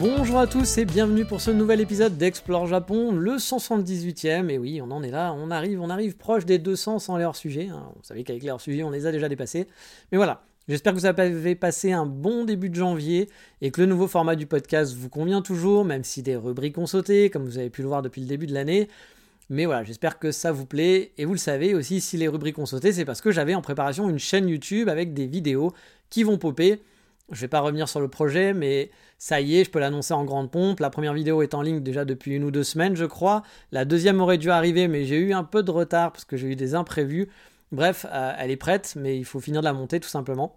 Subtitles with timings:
[0.00, 4.48] Bonjour à tous et bienvenue pour ce nouvel épisode d'Explore Japon, le 178e.
[4.48, 7.24] Et oui, on en est là, on arrive, on arrive proche des 200 sans les
[7.26, 7.68] hors-sujets.
[7.68, 7.92] Hein.
[7.94, 9.66] Vous savez qu'avec les hors-sujets, on les a déjà dépassés.
[10.10, 13.28] Mais voilà, j'espère que vous avez passé un bon début de janvier
[13.60, 16.86] et que le nouveau format du podcast vous convient toujours, même si des rubriques ont
[16.86, 18.88] sauté, comme vous avez pu le voir depuis le début de l'année.
[19.50, 21.12] Mais voilà, j'espère que ça vous plaît.
[21.18, 23.60] Et vous le savez aussi, si les rubriques ont sauté, c'est parce que j'avais en
[23.60, 25.74] préparation une chaîne YouTube avec des vidéos
[26.08, 26.80] qui vont popper.
[27.30, 30.24] Je vais pas revenir sur le projet, mais ça y est, je peux l'annoncer en
[30.24, 30.80] grande pompe.
[30.80, 33.42] La première vidéo est en ligne déjà depuis une ou deux semaines, je crois.
[33.70, 36.48] La deuxième aurait dû arriver, mais j'ai eu un peu de retard parce que j'ai
[36.48, 37.28] eu des imprévus.
[37.72, 40.56] Bref, euh, elle est prête, mais il faut finir de la monter tout simplement.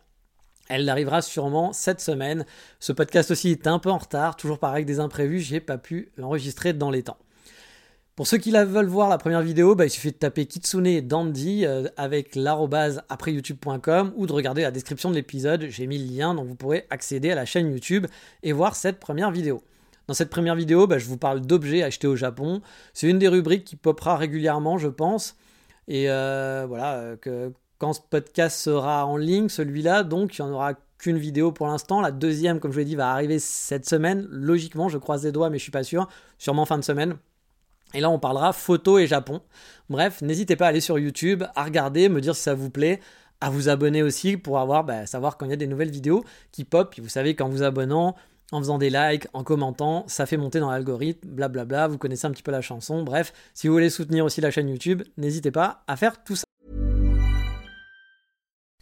[0.70, 2.46] Elle arrivera sûrement cette semaine.
[2.80, 5.78] Ce podcast aussi est un peu en retard, toujours pareil avec des imprévus, j'ai pas
[5.78, 7.18] pu l'enregistrer dans les temps.
[8.16, 11.02] Pour ceux qui la veulent voir la première vidéo, bah, il suffit de taper Kitsune
[11.02, 15.66] Dandy euh, avec l'arrobase après youtube.com ou de regarder la description de l'épisode.
[15.70, 18.06] J'ai mis le lien donc vous pourrez accéder à la chaîne YouTube
[18.44, 19.64] et voir cette première vidéo.
[20.08, 22.62] Dans cette première vidéo, bah, je vous parle d'objets achetés au Japon.
[22.94, 25.36] C'est une des rubriques qui popera régulièrement, je pense.
[25.88, 30.52] Et euh, voilà, euh, que quand ce podcast sera en ligne, celui-là, donc il n'y
[30.52, 32.00] en aura qu'une vidéo pour l'instant.
[32.00, 34.28] La deuxième, comme je vous l'ai dit, va arriver cette semaine.
[34.30, 36.08] Logiquement, je croise les doigts, mais je suis pas sûr.
[36.38, 37.18] Sûrement fin de semaine.
[37.94, 39.42] Et là, on parlera photo et Japon.
[39.90, 43.00] Bref, n'hésitez pas à aller sur YouTube, à regarder, me dire si ça vous plaît,
[43.42, 46.24] à vous abonner aussi pour avoir, bah, savoir quand il y a des nouvelles vidéos
[46.52, 46.96] qui pop.
[46.98, 48.16] vous savez qu'en vous abonnant,
[48.52, 51.88] en faisant des likes, en commentant, ça fait monter dans l'algorithme, blablabla.
[51.88, 53.04] Vous connaissez un petit peu la chanson.
[53.04, 56.53] Bref, si vous voulez soutenir aussi la chaîne YouTube, n'hésitez pas à faire tout ça.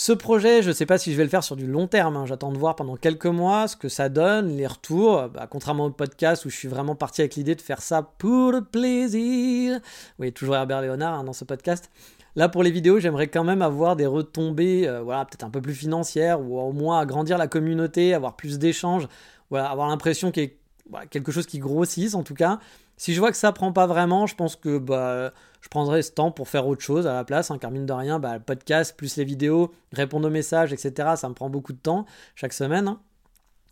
[0.00, 2.16] Ce projet, je ne sais pas si je vais le faire sur du long terme.
[2.16, 2.24] hein.
[2.24, 5.28] J'attends de voir pendant quelques mois ce que ça donne, les retours.
[5.28, 8.52] Bah, contrairement au podcast où je suis vraiment parti avec l'idée de faire ça pour
[8.52, 9.80] le plaisir.
[10.20, 11.90] Oui, toujours Herbert Léonard hein, dans ce podcast.
[12.36, 15.60] Là, pour les vidéos, j'aimerais quand même avoir des retombées, euh, voilà, peut-être un peu
[15.60, 19.08] plus financières, ou au moins agrandir la communauté, avoir plus d'échanges,
[19.50, 20.58] avoir l'impression qu'il y ait
[21.10, 22.60] quelque chose qui grossisse en tout cas.
[22.98, 25.32] Si je vois que ça prend pas vraiment, je pense que bah,
[25.62, 27.92] je prendrai ce temps pour faire autre chose à la place, hein, car mine de
[27.92, 31.72] rien, bah, le podcast plus les vidéos, répondre aux messages, etc., ça me prend beaucoup
[31.72, 32.04] de temps
[32.34, 32.88] chaque semaine.
[32.88, 33.00] hein.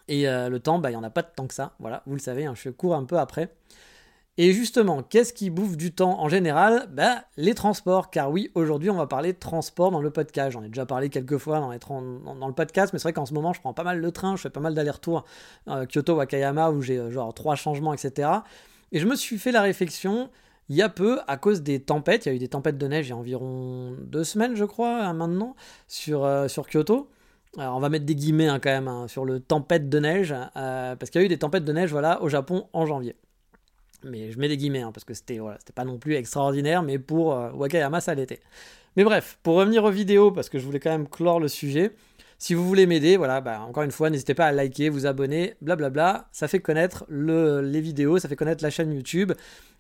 [0.09, 1.75] Et euh, le temps, bah, il n'y en a pas de temps que ça.
[1.81, 3.53] Voilà, vous le savez, hein, je cours un peu après.
[4.39, 6.89] Et justement, qu'est-ce qui bouffe du temps en général?
[6.93, 10.51] Bah, Les transports, car oui, aujourd'hui on va parler de transport dans le podcast.
[10.53, 13.55] J'en ai déjà parlé quelques fois dans, le podcast, mais c'est vrai qu'en ce moment
[13.55, 15.25] je prends pas mal le train, je fais pas mal d'allers-retours
[15.69, 18.29] euh, Kyoto-Wakayama où j'ai euh, genre trois changements, etc.
[18.93, 20.31] Et je me suis fait la réflexion,
[20.69, 22.87] il y a peu, à cause des tempêtes, il y a eu des tempêtes de
[22.87, 25.55] neige il y a environ deux semaines, je crois, hein, maintenant,
[25.89, 27.09] sur, euh, sur Kyoto.
[27.59, 30.35] Alors, on va mettre des guillemets hein, quand même hein, sur le tempête de neige,
[30.57, 33.17] euh, parce qu'il y a eu des tempêtes de neige voilà, au Japon en janvier.
[34.05, 35.41] Mais je mets des guillemets, parce que c'était
[35.75, 38.41] pas non plus extraordinaire, mais pour euh, Wakayama, ça l'était.
[38.97, 41.93] Mais bref, pour revenir aux vidéos, parce que je voulais quand même clore le sujet,
[42.39, 45.55] si vous voulez m'aider, voilà, bah, encore une fois, n'hésitez pas à liker, vous abonner,
[45.63, 46.29] blablabla.
[46.33, 49.33] Ça fait connaître le- les vidéos, ça fait connaître la chaîne YouTube,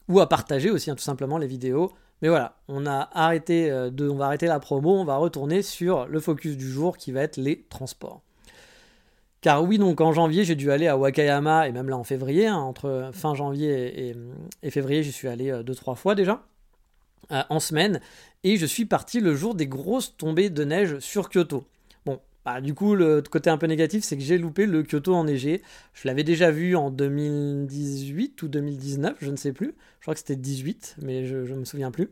[0.09, 1.93] ou à partager aussi, hein, tout simplement, les vidéos.
[2.23, 6.07] Mais voilà, on a arrêté euh, on va arrêter la promo, on va retourner sur
[6.07, 8.23] le focus du jour qui va être les transports.
[9.43, 12.47] Car oui, donc en janvier, j'ai dû aller à Wakayama, et même là en février,
[12.47, 14.17] hein, entre fin janvier et,
[14.63, 16.43] et février, j'y suis allé euh, deux, trois fois déjà,
[17.33, 18.01] euh, en semaine,
[18.45, 21.65] et je suis parti le jour des grosses tombées de neige sur Kyoto.
[22.47, 25.63] Bah, du coup, le côté un peu négatif, c'est que j'ai loupé le Kyoto enneigé.
[25.95, 29.75] Je l'avais déjà vu en 2018 ou 2019, je ne sais plus.
[29.99, 32.09] Je crois que c'était 18, mais je ne me souviens plus.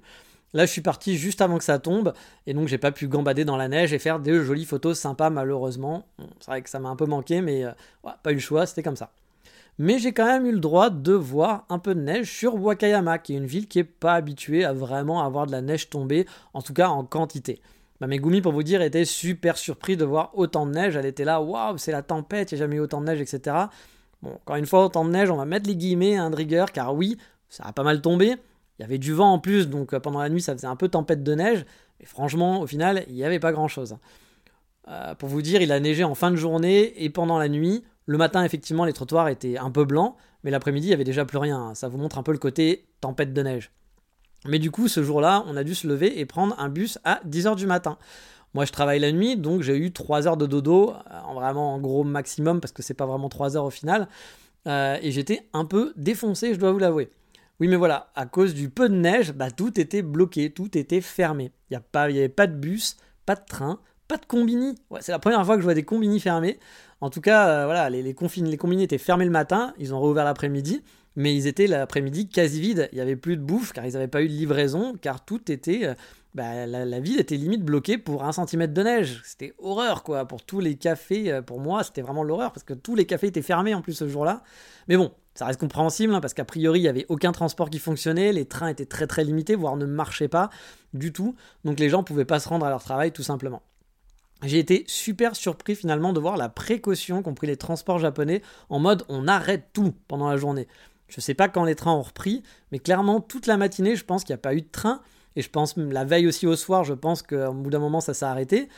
[0.52, 2.14] Là, je suis parti juste avant que ça tombe,
[2.48, 5.30] et donc j'ai pas pu gambader dans la neige et faire des jolies photos sympas,
[5.30, 6.04] malheureusement.
[6.40, 7.70] C'est vrai que ça m'a un peu manqué, mais euh,
[8.24, 9.12] pas eu le choix, c'était comme ça.
[9.78, 13.18] Mais j'ai quand même eu le droit de voir un peu de neige sur Wakayama,
[13.18, 16.26] qui est une ville qui est pas habituée à vraiment avoir de la neige tomber,
[16.54, 17.60] en tout cas en quantité.
[18.00, 20.96] Bah, Megumi, pour vous dire, était super surpris de voir autant de neige.
[20.96, 23.20] Elle était là, waouh, c'est la tempête, il n'y a jamais eu autant de neige,
[23.20, 23.56] etc.
[24.22, 26.72] Bon, encore une fois, autant de neige, on va mettre les guillemets hein, de rigueur,
[26.72, 27.16] car oui,
[27.48, 28.36] ça a pas mal tombé,
[28.78, 30.88] Il y avait du vent en plus, donc pendant la nuit, ça faisait un peu
[30.88, 31.64] tempête de neige.
[32.00, 33.96] Et franchement, au final, il n'y avait pas grand-chose.
[35.18, 37.84] pour vous dire, il a neigé en fin de journée et pendant la nuit.
[38.06, 41.24] Le matin, effectivement, les trottoirs étaient un peu blancs, mais l'après-midi, il n'y avait déjà
[41.24, 41.74] plus rien.
[41.74, 43.70] Ça vous montre un peu le côté tempête de neige.
[44.44, 47.20] Mais du coup, ce jour-là, on a dû se lever et prendre un bus à
[47.26, 47.98] 10h du matin.
[48.52, 51.74] Moi, je travaille la nuit, donc j'ai eu 3 heures de dodo, euh, en vraiment
[51.74, 54.08] en gros maximum, parce que c'est pas vraiment 3 heures au final.
[54.66, 57.10] Euh, et j'étais un peu défoncé, je dois vous l'avouer.
[57.60, 61.00] Oui, mais voilà, à cause du peu de neige, bah, tout était bloqué, tout était
[61.00, 61.52] fermé.
[61.70, 62.96] Il n'y avait pas de bus,
[63.26, 64.74] pas de train, pas de combini.
[65.00, 66.58] C'est la première fois que je vois des combini fermés.
[67.00, 70.00] En tout cas, euh, voilà, les, les, les combini étaient fermés le matin, ils ont
[70.00, 70.82] rouvert l'après-midi
[71.16, 72.88] mais ils étaient l'après-midi quasi vides.
[72.92, 75.50] Il n'y avait plus de bouffe car ils n'avaient pas eu de livraison, car tout
[75.50, 75.86] était.
[75.86, 75.94] Euh,
[76.34, 79.22] bah, la, ville était limite bloquée pour un centimètre de neige.
[79.24, 80.26] C'était horreur, quoi.
[80.26, 83.28] Pour tous les cafés, euh, pour moi, c'était vraiment l'horreur parce que tous les cafés
[83.28, 84.42] étaient fermés en plus ce jour-là.
[84.88, 87.78] Mais bon, ça reste compréhensible hein, parce qu'a priori, il n'y avait aucun transport qui
[87.78, 88.32] fonctionnait.
[88.32, 90.50] Les trains étaient très très limités, voire ne marchaient pas
[90.92, 91.36] du tout.
[91.64, 93.62] Donc les gens ne pouvaient pas se rendre à leur travail tout simplement.
[94.42, 98.78] J'ai été super surpris finalement de voir la précaution qu'ont pris les transports japonais en
[98.78, 100.66] mode on arrête tout pendant la journée.
[101.14, 104.04] Je ne sais pas quand les trains ont repris, mais clairement, toute la matinée, je
[104.04, 105.00] pense qu'il n'y a pas eu de train.
[105.36, 108.14] Et je pense, la veille aussi au soir, je pense qu'au bout d'un moment, ça
[108.14, 108.68] s'est arrêté.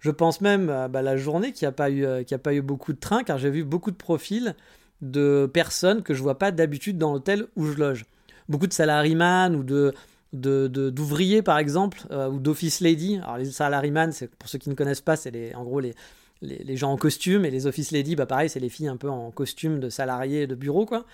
[0.00, 2.54] Je pense même à bah, la journée qu'il n'y a, pas eu, euh, a pas
[2.54, 4.56] eu beaucoup de trains, car j'ai vu beaucoup de profils
[5.02, 8.06] de personnes que je vois pas d'habitude dans l'hôtel où je loge.
[8.48, 9.92] Beaucoup de salaryman ou de
[10.32, 14.74] d'ouvriers par exemple euh, ou d'office lady alors les salaryman c'est pour ceux qui ne
[14.74, 15.94] connaissent pas c'est en gros les,
[16.42, 18.96] les, les, gens en costume et les office lady bah pareil c'est les filles un
[18.96, 21.04] peu en costume de salariés de bureau quoi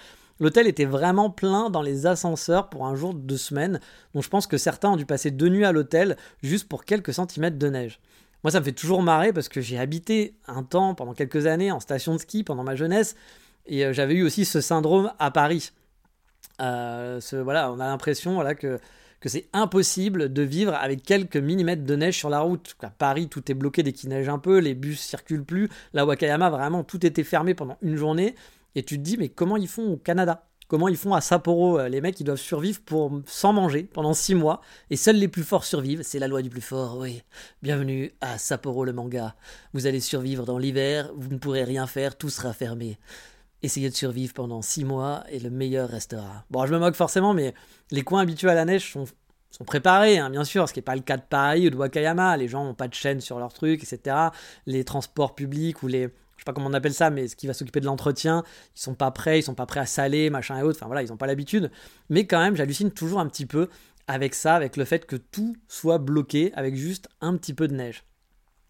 [0.40, 3.78] L'hôtel était vraiment plein dans les ascenseurs pour un jour de deux semaines,
[4.14, 7.12] donc je pense que certains ont dû passer deux nuits à l'hôtel juste pour quelques
[7.12, 8.00] centimètres de neige.
[8.42, 11.70] Moi, ça me fait toujours marrer parce que j'ai habité un temps, pendant quelques années,
[11.70, 13.16] en station de ski pendant ma jeunesse,
[13.66, 15.72] et euh, j'avais eu aussi ce syndrome à Paris.
[16.62, 18.78] Euh, voilà, on a l'impression voilà, que,
[19.20, 22.76] que c'est impossible de vivre avec quelques millimètres de neige sur la route.
[22.82, 25.68] À Paris, tout est bloqué dès qu'il neige un peu, les bus circulent plus.
[25.92, 28.34] Là, Wakayama, vraiment, tout était fermé pendant une journée.
[28.74, 30.46] Et tu te dis, mais comment ils font au Canada?
[30.70, 34.14] Comment ils font à Sapporo euh, Les mecs, ils doivent survivre pour sans manger pendant
[34.14, 34.60] 6 mois.
[34.88, 36.02] Et seuls les plus forts survivent.
[36.04, 37.22] C'est la loi du plus fort, oui.
[37.60, 39.34] Bienvenue à Sapporo le manga.
[39.72, 43.00] Vous allez survivre dans l'hiver, vous ne pourrez rien faire, tout sera fermé.
[43.64, 46.44] Essayez de survivre pendant 6 mois et le meilleur restera.
[46.50, 47.52] Bon, je me moque forcément, mais
[47.90, 49.06] les coins habitués à la neige sont,
[49.66, 52.36] préparés, hein, bien sûr, ce qui n'est pas le cas de Paris ou de Wakayama.
[52.36, 54.28] Les gens n'ont pas de chaîne sur leurs trucs, etc.
[54.66, 57.46] Les transports publics ou les, je sais pas comment on appelle ça, mais ce qui
[57.46, 58.44] va s'occuper de l'entretien,
[58.74, 60.78] ils sont pas prêts, ils sont pas prêts à saler, machin et autres.
[60.78, 61.70] Enfin voilà, ils n'ont pas l'habitude.
[62.08, 63.68] Mais quand même, j'hallucine toujours un petit peu
[64.08, 67.74] avec ça, avec le fait que tout soit bloqué avec juste un petit peu de
[67.74, 68.04] neige.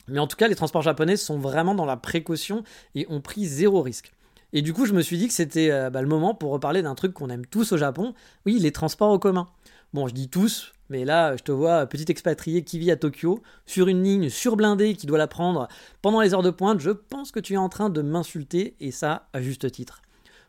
[0.09, 2.65] Mais en tout cas, les transports japonais sont vraiment dans la précaution
[2.97, 4.11] et ont pris zéro risque.
[4.53, 6.83] Et du coup, je me suis dit que c'était euh, bah, le moment pour reparler
[6.83, 8.15] d'un truc qu'on aime tous au Japon.
[8.47, 9.47] Oui, les transports en commun.
[9.93, 13.43] Bon, je dis tous, mais là, je te vois, petit expatrié qui vit à Tokyo,
[13.67, 15.67] sur une ligne surblindée qui doit la prendre
[16.01, 18.93] pendant les heures de pointe, je pense que tu es en train de m'insulter, et
[18.93, 20.01] ça, à juste titre.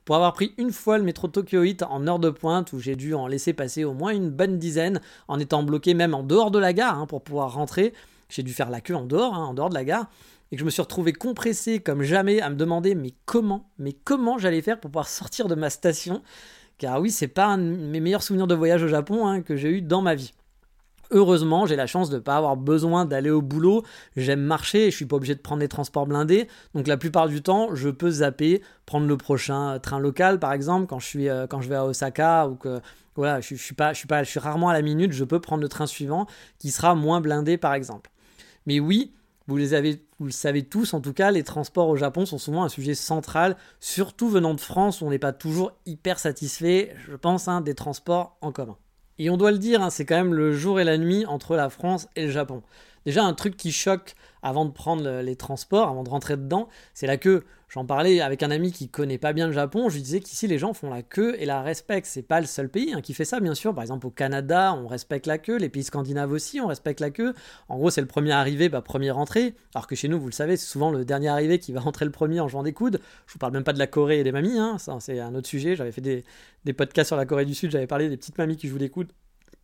[0.05, 2.95] Pour avoir pris une fois le métro Tokyo Heat en heure de pointe, où j'ai
[2.95, 6.51] dû en laisser passer au moins une bonne dizaine, en étant bloqué même en dehors
[6.51, 7.93] de la gare, hein, pour pouvoir rentrer,
[8.29, 10.05] j'ai dû faire la queue en dehors, hein, en dehors de la gare,
[10.51, 13.93] et que je me suis retrouvé compressé comme jamais à me demander mais comment, mais
[13.93, 16.21] comment j'allais faire pour pouvoir sortir de ma station?
[16.81, 19.55] Car oui, c'est pas un de mes meilleurs souvenirs de voyage au Japon hein, que
[19.55, 20.33] j'ai eu dans ma vie.
[21.11, 23.83] Heureusement, j'ai la chance de ne pas avoir besoin d'aller au boulot.
[24.17, 26.47] J'aime marcher et je suis pas obligé de prendre des transports blindés.
[26.73, 30.87] Donc la plupart du temps, je peux zapper, prendre le prochain train local par exemple
[30.87, 32.81] quand je suis euh, quand je vais à Osaka ou que
[33.15, 35.39] voilà, je, je suis pas je suis je suis rarement à la minute, je peux
[35.39, 36.25] prendre le train suivant
[36.57, 38.09] qui sera moins blindé par exemple.
[38.65, 39.13] Mais oui,
[39.47, 42.63] vous, les avez, le savez tous, en tout cas, les transports au Japon sont souvent
[42.63, 47.15] un sujet central, surtout venant de France où on n'est pas toujours hyper satisfait, je
[47.15, 48.77] pense, hein, des transports en commun.
[49.17, 51.55] Et on doit le dire, hein, c'est quand même le jour et la nuit entre
[51.55, 52.61] la France et le Japon.
[53.05, 57.07] Déjà, un truc qui choque avant de prendre les transports, avant de rentrer dedans, c'est
[57.07, 57.43] la queue.
[57.69, 60.45] J'en parlais avec un ami qui connaît pas bien le Japon, je lui disais qu'ici
[60.45, 62.05] les gens font la queue et la respectent.
[62.05, 63.73] C'est pas le seul pays hein, qui fait ça, bien sûr.
[63.73, 67.11] Par exemple, au Canada, on respecte la queue, les pays scandinaves aussi, on respecte la
[67.11, 67.33] queue.
[67.69, 69.55] En gros, c'est le premier arrivé, bah, premier rentré.
[69.73, 72.03] Alors que chez nous, vous le savez, c'est souvent le dernier arrivé qui va rentrer
[72.03, 72.99] le premier en jouant des coudes.
[73.25, 74.77] Je vous parle même pas de la Corée et des mamies, hein.
[74.77, 75.77] ça c'est un autre sujet.
[75.77, 76.25] J'avais fait des,
[76.65, 78.89] des podcasts sur la Corée du Sud, j'avais parlé des petites mamies qui jouent des
[78.89, 79.13] coudes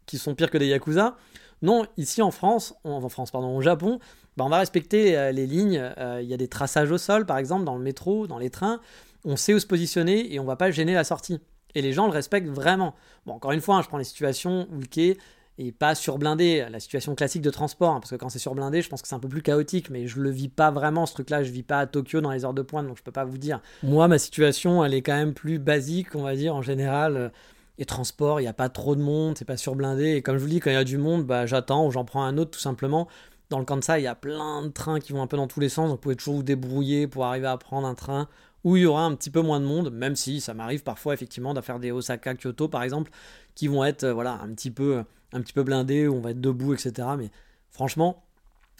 [0.05, 1.17] qui sont pires que des yakuza.
[1.61, 3.99] Non, ici en France, en France, pardon, au Japon,
[4.37, 5.81] bah, on va respecter euh, les lignes.
[5.97, 8.51] Euh, il y a des traçages au sol, par exemple, dans le métro, dans les
[8.51, 8.79] trains.
[9.25, 11.39] On sait où se positionner et on va pas gêner la sortie.
[11.75, 12.93] Et les gens le respectent vraiment.
[13.25, 15.17] Bon, encore une fois, hein, je prends les situations où le quai
[15.57, 18.89] est pas surblindé, la situation classique de transport, hein, parce que quand c'est surblindé, je
[18.89, 21.41] pense que c'est un peu plus chaotique, mais je le vis pas vraiment ce truc-là,
[21.41, 23.39] je vis pas à Tokyo dans les heures de pointe, donc je peux pas vous
[23.39, 23.59] dire.
[23.81, 27.31] Moi, ma situation, elle est quand même plus basique, on va dire, en général.
[27.79, 30.13] Et transport, il n'y a pas trop de monde, c'est pas surblindé.
[30.13, 32.05] Et comme je vous dis, quand il y a du monde, bah, j'attends ou j'en
[32.05, 33.07] prends un autre tout simplement.
[33.49, 35.59] Dans le Kansai, il y a plein de trains qui vont un peu dans tous
[35.59, 38.27] les sens, vous pouvez toujours vous débrouiller pour arriver à prendre un train
[38.63, 41.13] où il y aura un petit peu moins de monde, même si ça m'arrive parfois
[41.13, 43.11] effectivement de faire des Osaka, Kyoto par exemple,
[43.55, 46.31] qui vont être euh, voilà un petit peu un petit peu blindés, où on va
[46.31, 47.07] être debout, etc.
[47.17, 47.29] Mais
[47.69, 48.23] franchement,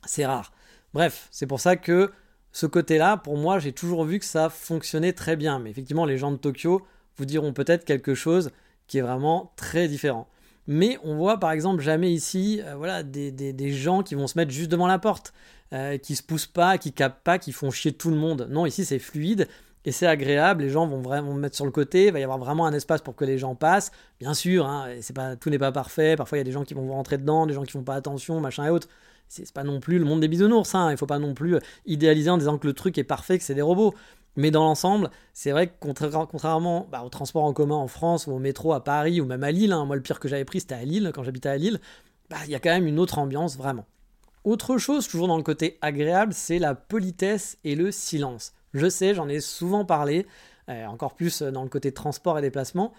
[0.06, 0.52] c'est rare.
[0.94, 2.12] Bref, c'est pour ça que
[2.52, 5.60] ce côté-là, pour moi, j'ai toujours vu que ça fonctionnait très bien.
[5.60, 6.86] Mais effectivement, les gens de Tokyo
[7.18, 8.52] vous diront peut-être quelque chose
[8.88, 10.28] qui est vraiment très différent.
[10.68, 14.52] Mais on voit par exemple jamais ici euh, voilà, des, gens qui vont se mettre
[14.52, 15.34] juste devant la porte,
[15.74, 18.48] euh, qui se poussent pas, qui capent pas, qui font chier tout le monde.
[18.52, 19.48] Non, ici c'est fluide
[19.86, 20.64] et c'est agréable.
[20.64, 22.08] Les gens vont vraiment mettre sur le côté.
[22.08, 23.92] Il va y avoir vraiment un espace pour que les gens passent.
[24.20, 26.16] Bien sûr, hein, c'est pas, tout n'est pas parfait.
[26.18, 27.96] Parfois il y a des gens qui vont rentrer dedans, des gens qui font pas
[27.96, 28.90] attention, machin et autres.
[29.30, 30.76] C'est pas non plus le monde des bisounours.
[30.76, 30.92] Hein.
[30.92, 33.56] Il faut pas non plus idéaliser en disant que le truc est parfait, que c'est
[33.56, 33.94] des robots.
[34.38, 38.32] Mais dans l'ensemble, c'est vrai que contrairement bah, au transport en commun en France ou
[38.32, 40.62] au métro à Paris ou même à Lille, hein, moi le pire que j'avais pris
[40.62, 41.82] c'était à Lille quand j'habitais à Lille,
[42.30, 43.86] bah, il y a quand même une autre ambiance vraiment.
[44.44, 48.54] Autre chose, toujours dans le côté agréable, c'est la politesse et le silence.
[48.74, 50.26] Je sais, j'en ai souvent parlé,
[50.70, 52.94] euh, encore plus dans le côté transport et déplacement,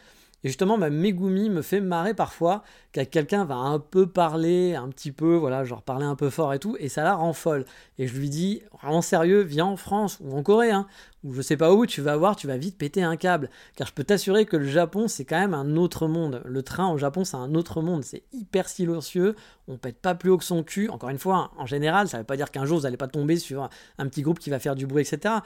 [0.45, 2.62] et justement, ma Megumi me fait marrer parfois
[2.95, 6.54] quand quelqu'un va un peu parler, un petit peu, voilà, genre parler un peu fort
[6.54, 7.64] et tout, et ça la rend folle.
[7.99, 10.87] Et je lui dis, vraiment sérieux, viens en France ou en Corée, hein,
[11.25, 13.50] ou je sais pas où, tu vas voir, tu vas vite péter un câble.
[13.75, 16.40] Car je peux t'assurer que le Japon, c'est quand même un autre monde.
[16.45, 18.04] Le train au Japon, c'est un autre monde.
[18.04, 19.35] C'est hyper silencieux,
[19.66, 20.88] on pète pas plus haut que son cul.
[20.88, 23.37] Encore une fois, en général, ça veut pas dire qu'un jour vous n'allez pas tomber
[23.37, 23.68] sur
[23.99, 25.40] un petit groupe qui va faire du bruit, etc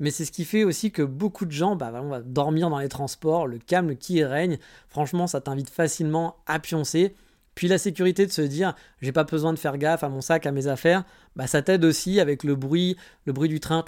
[0.00, 2.88] mais c'est ce qui fait aussi que beaucoup de gens bah, vont dormir dans les
[2.88, 4.58] transports, le calme qui règne.
[4.88, 7.14] Franchement, ça t'invite facilement à pioncer.
[7.54, 10.46] Puis la sécurité de se dire, j'ai pas besoin de faire gaffe à mon sac,
[10.46, 11.02] à mes affaires,
[11.34, 13.84] bah ça t'aide aussi avec le bruit, le bruit du train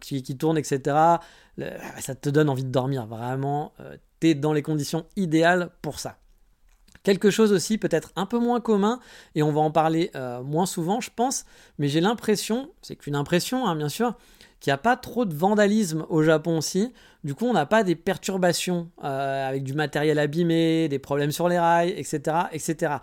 [0.00, 0.80] qui, qui tourne, etc.
[2.00, 3.06] ça te donne envie de dormir.
[3.06, 6.18] Vraiment, tu t'es dans les conditions idéales pour ça.
[7.02, 9.00] Quelque chose aussi peut-être un peu moins commun,
[9.34, 10.10] et on va en parler
[10.44, 11.44] moins souvent, je pense,
[11.78, 14.14] mais j'ai l'impression, c'est qu'une impression, hein, bien sûr,
[14.60, 16.92] qu'il n'y a pas trop de vandalisme au Japon aussi.
[17.24, 21.48] Du coup, on n'a pas des perturbations euh, avec du matériel abîmé, des problèmes sur
[21.48, 22.20] les rails, etc.
[22.52, 22.94] etc.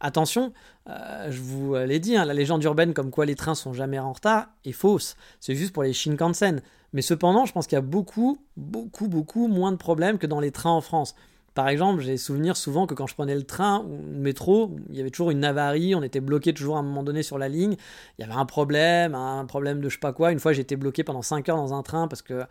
[0.00, 0.52] Attention,
[0.88, 3.98] euh, je vous l'ai dit, hein, la légende urbaine comme quoi les trains sont jamais
[3.98, 5.16] en retard est fausse.
[5.40, 6.60] C'est juste pour les Shinkansen.
[6.92, 10.40] Mais cependant, je pense qu'il y a beaucoup, beaucoup, beaucoup moins de problèmes que dans
[10.40, 11.14] les trains en France.
[11.54, 14.96] Par exemple, j'ai souvenir souvent que quand je prenais le train ou le métro, il
[14.96, 17.48] y avait toujours une avarie, on était bloqué toujours à un moment donné sur la
[17.48, 17.76] ligne,
[18.18, 20.32] il y avait un problème, un problème de je sais pas quoi.
[20.32, 22.42] Une fois, j'étais bloqué pendant 5 heures dans un train parce que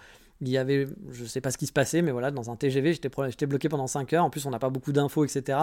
[0.41, 2.93] il y avait, je sais pas ce qui se passait, mais voilà, dans un TGV,
[2.93, 4.25] j'étais bloqué pendant 5 heures.
[4.25, 5.57] En plus, on n'a pas beaucoup d'infos, etc.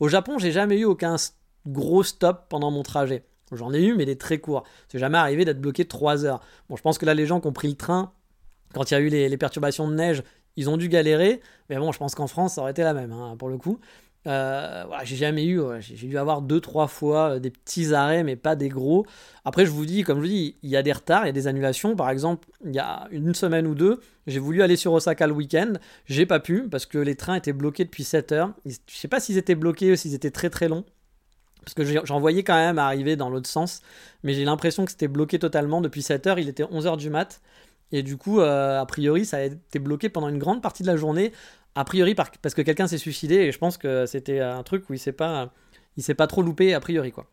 [0.00, 1.16] Au Japon, j'ai jamais eu aucun
[1.66, 3.24] gros stop pendant mon trajet.
[3.52, 4.64] J'en ai eu, mais des très courts.
[4.88, 6.40] C'est jamais arrivé d'être bloqué 3 heures.
[6.68, 8.12] Bon, je pense que là, les gens qui ont pris le train,
[8.74, 10.22] quand il y a eu les, perturbations de neige,
[10.58, 13.12] ils ont dû galérer, mais bon, je pense qu'en France, ça aurait été la même,
[13.12, 13.78] hein, pour le coup.
[14.26, 18.24] Euh, voilà, j'ai jamais eu, j'ai dû avoir deux, trois fois euh, des petits arrêts,
[18.24, 19.06] mais pas des gros.
[19.44, 21.30] Après, je vous dis, comme je vous dis, il y a des retards, il y
[21.30, 21.94] a des annulations.
[21.94, 25.32] Par exemple, il y a une semaine ou deux, j'ai voulu aller sur Osaka le
[25.32, 25.74] week-end,
[26.06, 28.52] j'ai pas pu parce que les trains étaient bloqués depuis 7 heures.
[28.66, 30.84] Je sais pas s'ils étaient bloqués ou s'ils étaient très très longs.
[31.64, 33.82] Parce que j'en voyais quand même arriver dans l'autre sens,
[34.24, 36.38] mais j'ai l'impression que c'était bloqué totalement depuis 7 heures.
[36.38, 37.40] Il était 11 heures du mat.
[37.92, 40.88] Et du coup, euh, a priori, ça a été bloqué pendant une grande partie de
[40.88, 41.32] la journée.
[41.74, 43.36] A priori, parce que quelqu'un s'est suicidé.
[43.36, 45.52] Et je pense que c'était un truc où il s'est pas,
[45.96, 47.26] il s'est pas trop loupé a priori quoi.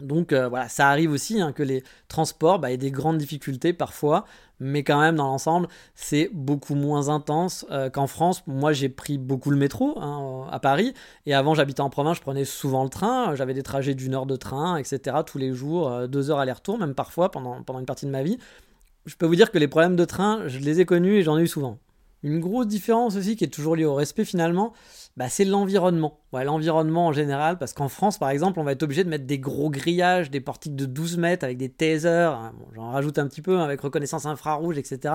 [0.00, 3.72] Donc euh, voilà, ça arrive aussi hein, que les transports bah, aient des grandes difficultés
[3.72, 4.24] parfois,
[4.58, 8.42] mais quand même dans l'ensemble, c'est beaucoup moins intense euh, qu'en France.
[8.46, 10.94] Moi, j'ai pris beaucoup le métro hein, à Paris,
[11.26, 13.34] et avant j'habitais en province, je prenais souvent le train.
[13.34, 15.16] J'avais des trajets d'une heure de train, etc.
[15.24, 18.38] tous les jours, deux heures aller-retour, même parfois pendant, pendant une partie de ma vie
[19.06, 21.38] je peux vous dire que les problèmes de train, je les ai connus et j'en
[21.38, 21.78] ai eu souvent.
[22.22, 24.72] Une grosse différence aussi qui est toujours liée au respect finalement,
[25.16, 26.18] bah, c'est l'environnement.
[26.32, 29.38] L'environnement en général, parce qu'en France par exemple, on va être obligé de mettre des
[29.38, 33.42] gros grillages, des portiques de 12 mètres avec des tasers, hein, j'en rajoute un petit
[33.42, 35.14] peu hein, avec reconnaissance infrarouge, etc.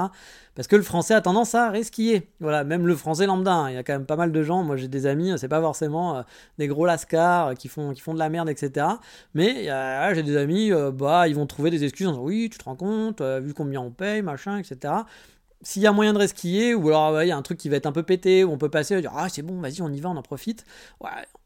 [0.53, 2.29] Parce que le français a tendance à resquiller.
[2.39, 4.61] Voilà, même le français lambda, hein, il y a quand même pas mal de gens,
[4.61, 6.21] moi j'ai des amis, c'est pas forcément euh,
[6.59, 8.85] des gros lascars euh, qui, font, de la merde, etc.
[9.33, 9.69] Mais
[10.13, 12.65] j'ai des amis, euh, bah ils vont trouver des excuses en disant oui, tu te
[12.65, 14.93] rends compte, vu combien on paye, machin, etc
[15.61, 17.77] s'il y a moyen de resquiller, ou alors il y a un truc qui va
[17.77, 19.99] être un peu pété, où on peut passer, dire ah c'est bon, vas-y, on y
[19.99, 20.65] va, on en profite.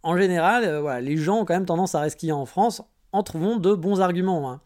[0.04, 3.58] En général, euh, les gens ont quand même tendance à resquiller en France en trouvant
[3.58, 4.52] de bons arguments.
[4.52, 4.62] Hein.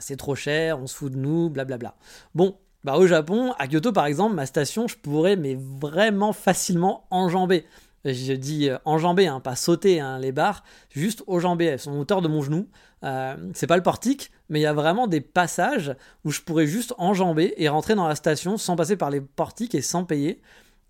[0.00, 1.94] c'est trop cher, on se fout de nous, blablabla.
[2.34, 7.06] Bon, bah au Japon, à Kyoto par exemple, ma station, je pourrais mais vraiment facilement
[7.10, 7.64] enjamber.
[8.04, 11.66] Je dis euh, enjamber, hein, pas sauter hein, les barres, juste enjamber.
[11.66, 12.68] Elles sont hauteur de mon genou.
[13.04, 15.94] Euh, c'est pas le portique, mais il y a vraiment des passages
[16.24, 19.74] où je pourrais juste enjamber et rentrer dans la station sans passer par les portiques
[19.74, 20.40] et sans payer.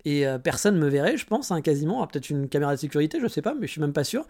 [0.05, 2.05] et euh, personne me verrait, je pense, hein, quasiment.
[2.07, 4.27] Peut-être une caméra de sécurité, je sais pas, mais je suis même pas sûr.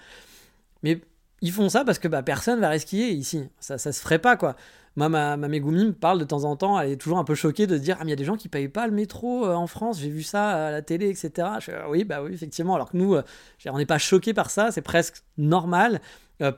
[0.83, 1.01] Mais
[1.41, 3.43] ils font ça parce que bah, personne va risquer ici.
[3.59, 4.55] Ça, ça se ferait pas, quoi.
[4.95, 7.35] Moi, ma, ma Megumi me parle de temps en temps, elle est toujours un peu
[7.35, 9.45] choquée de dire Ah, mais il y a des gens qui payent pas le métro
[9.45, 11.47] euh, en France, j'ai vu ça à la télé, etc.
[11.59, 12.75] Je fais, oui, bah oui, effectivement.
[12.75, 13.23] Alors que nous, euh,
[13.67, 16.01] on n'est pas choqués par ça, c'est presque normal.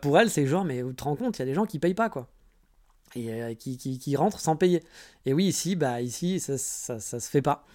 [0.01, 1.79] pour elle, c'est genre, mais vous te rends compte, il y a des gens qui
[1.79, 2.27] payent pas, quoi.
[3.15, 4.83] Et qui, qui, qui, rentrent sans payer.
[5.25, 7.65] Et oui, ici, bah, ici ça, ça, ça se fait pas.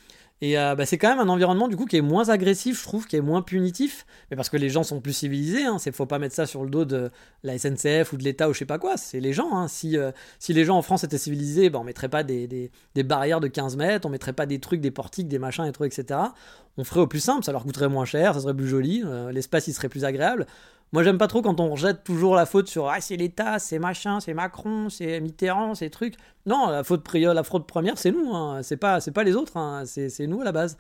[0.42, 2.84] Et euh, bah, c'est quand même un environnement du coup qui est moins agressif, je
[2.84, 5.64] trouve, qui est moins punitif, mais parce que les gens sont plus civilisés.
[5.64, 7.10] Hein, c'est faut pas mettre ça sur le dos de
[7.42, 8.96] la SNCF ou de l'État ou je sais pas quoi.
[8.96, 9.54] C'est les gens.
[9.54, 9.68] Hein.
[9.68, 12.70] Si, euh, si les gens en France étaient civilisés, bah, on mettrait pas des,
[13.04, 15.98] barrières de 15 mètres, on mettrait pas des trucs, des portiques, des machins et trucs,
[15.98, 16.20] etc.
[16.80, 19.30] On ferait au plus simple, ça leur coûterait moins cher, ça serait plus joli, euh,
[19.32, 20.46] l'espace il serait plus agréable.
[20.92, 23.78] Moi, j'aime pas trop quand on rejette toujours la faute sur ah, c'est l'État, c'est
[23.78, 26.14] machin, c'est Macron, c'est Mitterrand, c'est trucs.
[26.46, 28.34] Non, la faute la fraude première, c'est nous.
[28.34, 28.62] Hein.
[28.62, 29.58] C'est pas, c'est pas les autres.
[29.58, 29.84] Hein.
[29.84, 30.78] C'est nous à la base.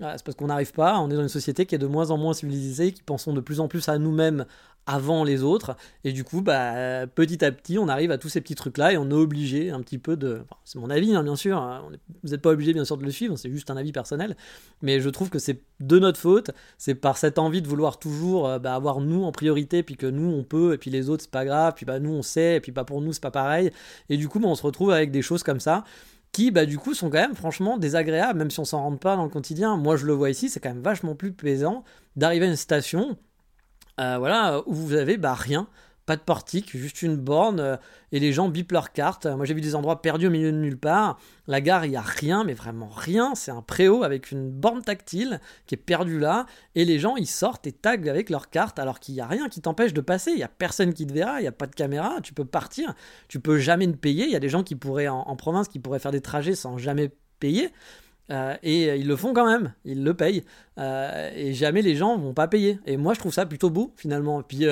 [0.00, 0.98] C'est parce qu'on n'arrive pas.
[0.98, 3.40] On est dans une société qui est de moins en moins civilisée, qui pensons de
[3.40, 4.46] plus en plus à nous-mêmes
[4.86, 5.76] avant les autres.
[6.04, 8.96] Et du coup, bah, petit à petit, on arrive à tous ces petits trucs-là et
[8.96, 10.42] on est obligé un petit peu de.
[10.64, 11.58] c'est mon avis, hein, bien sûr.
[11.58, 11.82] Hein.
[12.22, 13.36] vous n'êtes pas obligé, bien sûr, de le suivre.
[13.36, 14.36] C'est juste un avis personnel.
[14.82, 16.50] Mais je trouve que c'est de notre faute.
[16.78, 20.06] C'est par cette envie de vouloir toujours euh, bah, avoir nous en priorité, puis que
[20.06, 21.74] nous, on peut, et puis les autres, c'est pas grave.
[21.76, 23.70] Puis bah, nous, on sait, et puis pas bah, pour nous, c'est pas pareil.
[24.08, 25.84] Et du coup, bah, on se retrouve avec des choses comme ça
[26.32, 29.24] qui du coup sont quand même franchement désagréables même si on s'en rend pas dans
[29.24, 31.84] le quotidien moi je le vois ici c'est quand même vachement plus plaisant
[32.16, 33.18] d'arriver à une station
[34.00, 35.68] euh, voilà, où vous avez bah, rien,
[36.06, 37.76] pas de portique, juste une borne, euh,
[38.10, 39.26] et les gens bipent leurs cartes.
[39.26, 41.18] Moi j'ai vu des endroits perdus au milieu de nulle part.
[41.46, 43.34] La gare, il n'y a rien, mais vraiment rien.
[43.34, 47.26] C'est un préau avec une borne tactile qui est perdue là, et les gens ils
[47.26, 50.32] sortent et taguent avec leurs cartes alors qu'il n'y a rien qui t'empêche de passer.
[50.32, 52.44] Il n'y a personne qui te verra, il n'y a pas de caméra, tu peux
[52.44, 52.94] partir,
[53.28, 54.24] tu peux jamais ne payer.
[54.24, 56.78] Il y a des gens qui pourraient en province qui pourraient faire des trajets sans
[56.78, 57.70] jamais payer.
[58.32, 60.44] Euh, et euh, ils le font quand même, ils le payent.
[60.78, 62.80] Euh, et jamais les gens vont pas payer.
[62.86, 64.40] Et moi, je trouve ça plutôt beau, finalement.
[64.40, 64.66] Et puis,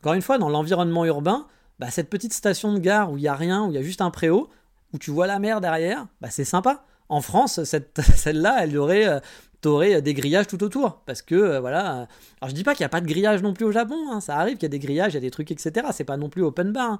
[0.00, 1.46] encore une fois, dans l'environnement urbain,
[1.78, 3.82] bah, cette petite station de gare où il y a rien, où il y a
[3.82, 4.48] juste un préau,
[4.92, 6.84] où tu vois la mer derrière, bah, c'est sympa.
[7.08, 9.20] En France, celle-là, elle aurait,
[9.62, 11.02] des grillages tout autour.
[11.04, 12.08] Parce que, voilà.
[12.40, 13.96] Alors, je dis pas qu'il n'y a pas de grillage non plus au Japon.
[14.10, 14.20] Hein.
[14.20, 15.86] Ça arrive qu'il y a des grillages, il y a des trucs, etc.
[15.92, 16.92] C'est pas non plus open bar.
[16.92, 16.98] Hein.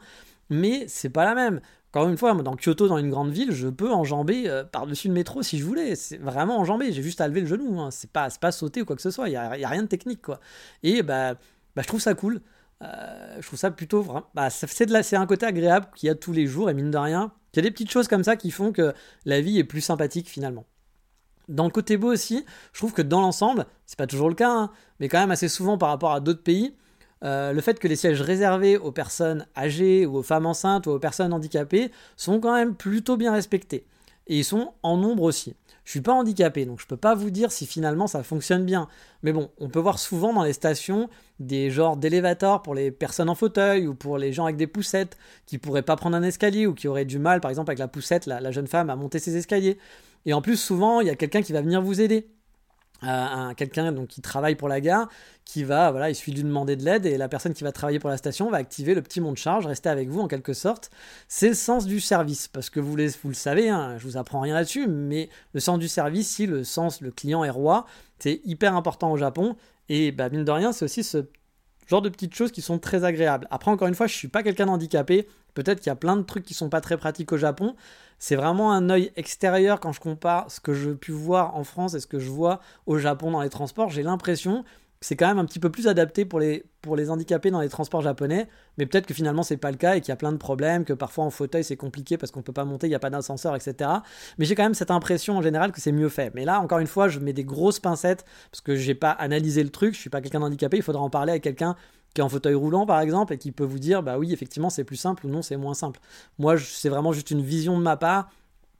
[0.50, 1.60] Mais c'est pas la même.
[1.92, 5.14] Encore une fois, dans Kyoto, dans une grande ville, je peux enjamber euh, par-dessus le
[5.14, 5.94] métro si je voulais.
[5.94, 6.90] C'est vraiment enjamber.
[6.90, 7.80] J'ai juste à lever le genou.
[7.80, 7.90] Hein.
[7.90, 9.28] C'est pas, pas sauter ou quoi que ce soit.
[9.28, 10.40] Il n'y a, rien de technique, quoi.
[10.82, 11.34] Et bah,
[11.76, 12.40] bah, je trouve ça cool.
[12.82, 14.06] Euh, je trouve ça plutôt.
[14.34, 16.70] Bah, c'est un côté agréable qu'il y a tous les jours.
[16.70, 18.94] Et mine de rien, il y a des petites choses comme ça qui font que
[19.26, 20.64] la vie est plus sympathique finalement.
[21.48, 24.50] Dans le côté beau aussi, je trouve que dans l'ensemble, c'est pas toujours le cas,
[24.50, 26.74] hein, mais quand même assez souvent par rapport à d'autres pays,
[27.24, 30.90] euh, le fait que les sièges réservés aux personnes âgées ou aux femmes enceintes ou
[30.90, 33.86] aux personnes handicapées sont quand même plutôt bien respectés.
[34.28, 35.54] Et ils sont en nombre aussi.
[35.84, 38.88] Je suis pas handicapé, donc je peux pas vous dire si finalement ça fonctionne bien.
[39.24, 41.08] Mais bon, on peut voir souvent dans les stations
[41.40, 45.16] des genres d'élévateurs pour les personnes en fauteuil ou pour les gens avec des poussettes
[45.46, 47.88] qui pourraient pas prendre un escalier ou qui auraient du mal, par exemple avec la
[47.88, 49.76] poussette, la jeune femme, à monter ses escaliers.
[50.24, 52.28] Et en plus, souvent, il y a quelqu'un qui va venir vous aider
[53.56, 55.08] quelqu'un donc qui travaille pour la gare
[55.44, 57.72] qui va voilà il suffit de lui demander de l'aide et la personne qui va
[57.72, 60.28] travailler pour la station va activer le petit mont de charge rester avec vous en
[60.28, 60.90] quelque sorte.
[61.28, 64.40] C'est le sens du service parce que vous, vous le savez hein, je vous apprends
[64.40, 67.86] rien là-dessus mais le sens du service si le sens le client est roi
[68.18, 69.56] c'est hyper important au Japon.
[69.88, 71.26] Et bah, mine de rien c'est aussi ce
[71.92, 73.46] genre de petites choses qui sont très agréables.
[73.50, 75.28] Après encore une fois je suis pas quelqu'un d'handicapé.
[75.54, 77.76] Peut-être qu'il y a plein de trucs qui sont pas très pratiques au Japon.
[78.18, 81.94] C'est vraiment un œil extérieur quand je compare ce que je pu voir en France
[81.94, 83.90] et ce que je vois au Japon dans les transports.
[83.90, 84.64] J'ai l'impression
[85.02, 86.64] c'est quand même un petit peu plus adapté pour les,
[87.10, 90.08] handicapés dans les transports japonais, mais peut-être que finalement c'est pas le cas et qu'il
[90.08, 92.64] y a plein de problèmes, que parfois en fauteuil c'est compliqué parce qu'on peut pas
[92.64, 93.90] monter, il n'y a pas d'ascenseur, etc.
[94.38, 96.32] Mais j'ai quand même cette impression en général que c'est mieux fait.
[96.34, 99.62] Mais là, encore une fois, je mets des grosses pincettes parce que j'ai pas analysé
[99.62, 101.76] le truc, je suis pas quelqu'un d'handicapé, il faudra en parler avec quelqu'un
[102.14, 104.68] qui est en fauteuil roulant par exemple et qui peut vous dire bah oui effectivement
[104.68, 106.00] c'est plus simple ou non c'est moins simple.
[106.38, 108.30] Moi c'est vraiment juste une vision de ma part.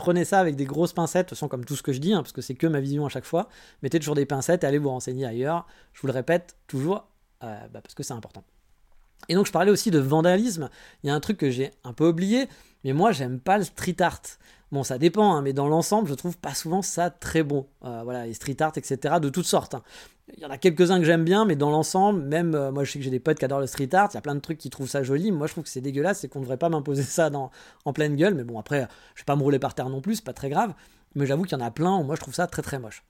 [0.02, 2.12] Prenez ça avec des grosses pincettes, de toute façon comme tout ce que je dis,
[2.12, 3.48] hein, parce que c'est que ma vision à chaque fois.
[3.84, 5.64] Mettez toujours des pincettes et allez vous renseigner ailleurs.
[5.92, 7.06] Je vous le répète toujours
[7.44, 8.42] euh, bah, parce que c'est important.
[9.28, 10.70] Et donc je parlais aussi de vandalisme.
[11.04, 12.48] Il y a un truc que j'ai un peu oublié,
[12.82, 14.22] mais moi j'aime pas le street art.
[14.72, 17.66] Bon, ça dépend, hein, mais dans l'ensemble, je trouve pas souvent ça très bon.
[17.84, 19.74] Euh, voilà, les street art, etc., de toutes sortes.
[19.74, 19.82] Hein.
[20.34, 22.92] Il y en a quelques-uns que j'aime bien, mais dans l'ensemble, même euh, moi je
[22.92, 24.40] sais que j'ai des potes qui adorent le street art, il y a plein de
[24.40, 25.30] trucs qui trouvent ça joli.
[25.30, 27.30] Moi je trouve que c'est dégueulasse et qu'on ne devrait pas m'imposer ça
[27.84, 28.34] en pleine gueule.
[28.34, 30.48] Mais bon, après, je vais pas me rouler par terre non plus, c'est pas très
[30.48, 30.72] grave.
[31.14, 33.04] Mais j'avoue qu'il y en a plein où moi je trouve ça très très moche.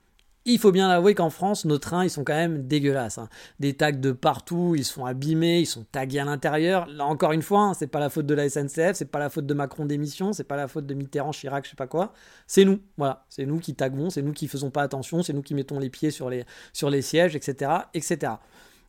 [0.44, 3.18] Il faut bien avouer qu'en France, nos trains, ils sont quand même dégueulasses.
[3.18, 3.28] hein.
[3.60, 6.86] Des tags de partout, ils sont abîmés, ils sont tagués à l'intérieur.
[6.88, 9.30] Là, encore une fois, hein, c'est pas la faute de la SNCF, c'est pas la
[9.30, 12.12] faute de Macron d'émission, c'est pas la faute de Mitterrand, Chirac, je sais pas quoi.
[12.48, 13.24] C'est nous, voilà.
[13.28, 15.90] C'est nous qui taguons, c'est nous qui faisons pas attention, c'est nous qui mettons les
[15.90, 18.32] pieds sur les, sur les sièges, etc., etc.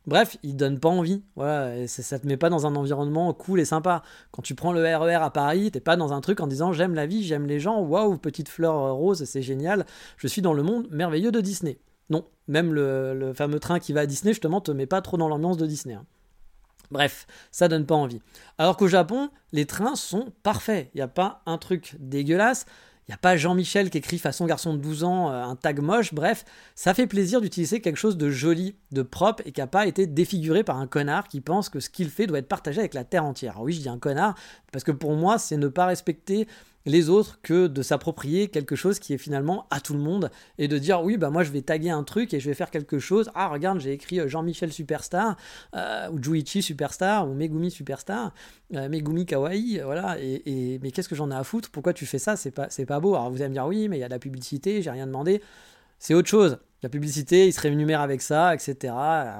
[0.06, 1.22] Bref, ils donnent pas envie.
[1.34, 4.02] Voilà, et ça, te met pas dans un environnement cool et sympa.
[4.32, 6.94] Quand tu prends le RER à Paris, t'es pas dans un truc en disant j'aime
[6.94, 9.86] la vie, j'aime les gens, waouh, petite fleur euh, rose, c'est génial,
[10.18, 11.78] je suis dans le monde merveilleux de Disney.
[12.10, 15.16] Non, même le, le fameux train qui va à Disney, justement, te met pas trop
[15.16, 15.94] dans l'ambiance de Disney.
[15.94, 16.04] hein.
[16.90, 18.20] Bref, ça donne pas envie.
[18.58, 20.90] Alors qu'au Japon, les trains sont parfaits.
[20.94, 22.66] Il n'y a pas un truc dégueulasse.
[23.06, 25.80] Il n'y a pas Jean-Michel qui écrit façon garçon de 12 ans euh, un tag
[25.80, 26.14] moche.
[26.14, 29.86] Bref, ça fait plaisir d'utiliser quelque chose de joli, de propre et qui n'a pas
[29.86, 32.94] été défiguré par un connard qui pense que ce qu'il fait doit être partagé avec
[32.94, 33.52] la terre entière.
[33.52, 34.34] Alors oui, je dis un connard
[34.72, 36.48] parce que pour moi, c'est ne pas respecter
[36.86, 40.68] les autres que de s'approprier quelque chose qui est finalement à tout le monde et
[40.68, 42.98] de dire oui bah moi je vais taguer un truc et je vais faire quelque
[42.98, 43.30] chose.
[43.34, 45.36] Ah regarde j'ai écrit euh, Jean-Michel Superstar
[45.74, 48.34] euh, ou Juichi Superstar ou Megumi Superstar
[48.74, 50.18] euh, Megumi Kawaii voilà.
[50.20, 51.70] Et, mais qu'est-ce que j'en ai à foutre?
[51.70, 52.36] Pourquoi tu fais ça?
[52.36, 53.14] C'est pas beau.
[53.14, 55.06] Alors vous allez me dire oui mais il y a de la publicité j'ai rien
[55.06, 55.42] demandé.
[55.98, 56.58] C'est autre chose.
[56.82, 58.92] La publicité il se rémunère avec ça etc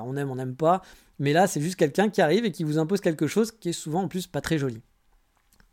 [0.05, 0.81] on aime on n'aime pas.
[1.19, 3.73] Mais là c'est juste quelqu'un qui arrive et qui vous impose quelque chose qui est
[3.73, 4.81] souvent en plus pas très joli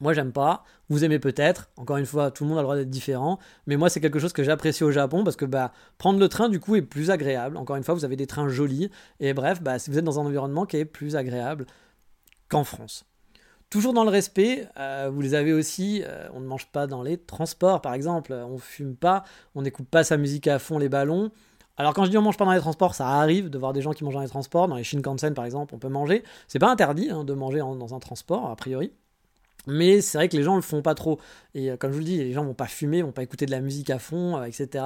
[0.01, 0.63] moi, j'aime pas.
[0.89, 1.69] Vous aimez peut-être.
[1.77, 3.39] Encore une fois, tout le monde a le droit d'être différent.
[3.67, 6.49] Mais moi, c'est quelque chose que j'apprécie au Japon parce que bah, prendre le train,
[6.49, 7.55] du coup, est plus agréable.
[7.55, 8.89] Encore une fois, vous avez des trains jolis.
[9.19, 11.67] Et bref, bah, si vous êtes dans un environnement qui est plus agréable
[12.49, 13.05] qu'en France.
[13.69, 17.01] Toujours dans le respect, euh, vous les avez aussi, euh, on ne mange pas dans
[17.01, 19.23] les transports par exemple, on fume pas,
[19.55, 21.31] on n'écoute pas sa musique à fond les ballons.
[21.77, 23.81] Alors quand je dis on mange pas dans les transports, ça arrive de voir des
[23.81, 26.23] gens qui mangent dans les transports, dans les Shinkansen par exemple, on peut manger.
[26.49, 28.91] C'est pas interdit hein, de manger dans un transport a priori.
[29.67, 31.19] Mais c'est vrai que les gens le font pas trop.
[31.53, 33.45] Et euh, comme je vous le dis, les gens vont pas fumer, vont pas écouter
[33.45, 34.83] de la musique à fond, euh, etc.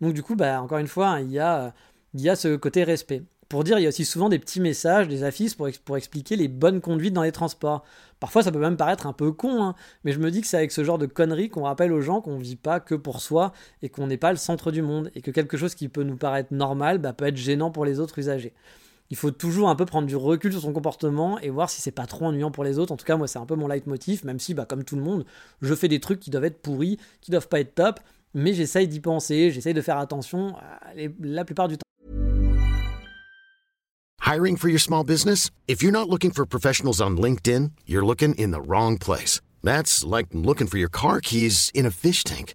[0.00, 1.70] Donc du coup, bah, encore une fois, hein, il y, a, euh,
[2.14, 3.22] il y a ce côté respect.
[3.48, 6.36] Pour dire, il y a aussi souvent des petits messages, des affiches pour, pour expliquer
[6.36, 7.84] les bonnes conduites dans les transports.
[8.20, 10.56] Parfois, ça peut même paraître un peu con, hein, mais je me dis que c'est
[10.56, 13.52] avec ce genre de conneries qu'on rappelle aux gens qu'on vit pas que pour soi
[13.82, 16.16] et qu'on n'est pas le centre du monde et que quelque chose qui peut nous
[16.16, 18.52] paraître normal bah, peut être gênant pour les autres usagers
[19.10, 21.90] il faut toujours un peu prendre du recul sur son comportement et voir si c'est
[21.90, 22.92] pas trop ennuyant pour les autres.
[22.92, 25.02] En tout cas, moi, c'est un peu mon leitmotiv, même si, bah, comme tout le
[25.02, 25.24] monde,
[25.60, 27.98] je fais des trucs qui doivent être pourris, qui doivent pas être top,
[28.34, 30.54] mais j'essaye d'y penser, j'essaye de faire attention
[30.96, 31.82] euh, la plupart du temps.
[34.24, 35.50] Hiring for your small business?
[35.66, 39.40] If you're not looking for professionals on LinkedIn, you're looking in the wrong place.
[39.64, 42.54] That's like looking for your car keys in a fish tank.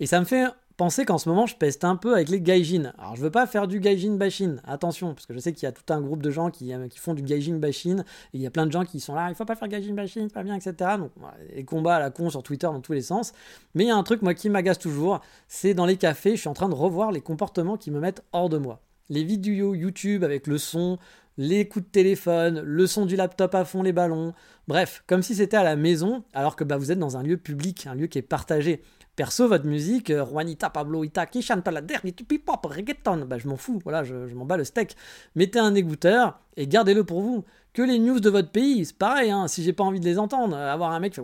[0.00, 0.44] Et ça me fait
[0.76, 2.92] penser qu'en ce moment, je peste un peu avec les gaijin.
[2.98, 5.66] Alors, je veux pas faire du gaijin bashing, attention, parce que je sais qu'il y
[5.66, 8.50] a tout un groupe de gens qui, font du gaijin bashing, et il y a
[8.50, 10.54] plein de gens qui sont là, il faut pas faire gaijin bashing, c'est pas bien,
[10.54, 10.92] etc.
[10.98, 11.10] Donc,
[11.54, 13.32] les combats à la con sur Twitter dans tous les sens.
[13.74, 16.40] Mais il y a un truc, moi, qui m'agace toujours, c'est dans les cafés, je
[16.40, 18.80] suis en train de revoir les comportements qui me mettent hors de moi.
[19.10, 20.98] Les vidéos YouTube avec le son,
[21.38, 24.32] les coups de téléphone, le son du laptop à fond, les ballons.
[24.68, 27.36] Bref, comme si c'était à la maison, alors que bah, vous êtes dans un lieu
[27.36, 28.82] public, un lieu qui est partagé.
[29.18, 32.12] Perso, votre musique, euh, Juanita, Pablo Ita, qui chante la dernière
[32.46, 34.96] pop, reggaeton, bah, je m'en fous, voilà, je, je m'en bats le steak.
[35.34, 37.44] Mettez un écouteur et gardez-le pour vous.
[37.72, 40.20] Que les news de votre pays, c'est pareil, hein, si j'ai pas envie de les
[40.20, 41.22] entendre, euh, avoir un mec qui fait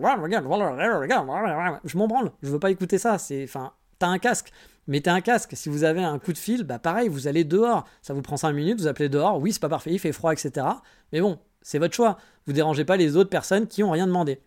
[1.85, 4.51] je m'en branle, je veux pas écouter ça, c'est, enfin, t'as un casque,
[4.87, 7.85] mettez un casque, si vous avez un coup de fil, bah pareil, vous allez dehors,
[8.01, 10.33] ça vous prend 5 minutes, vous appelez dehors, oui, c'est pas parfait, il fait froid,
[10.33, 10.67] etc.
[11.13, 14.41] Mais bon, c'est votre choix, vous dérangez pas les autres personnes qui ont rien demandé.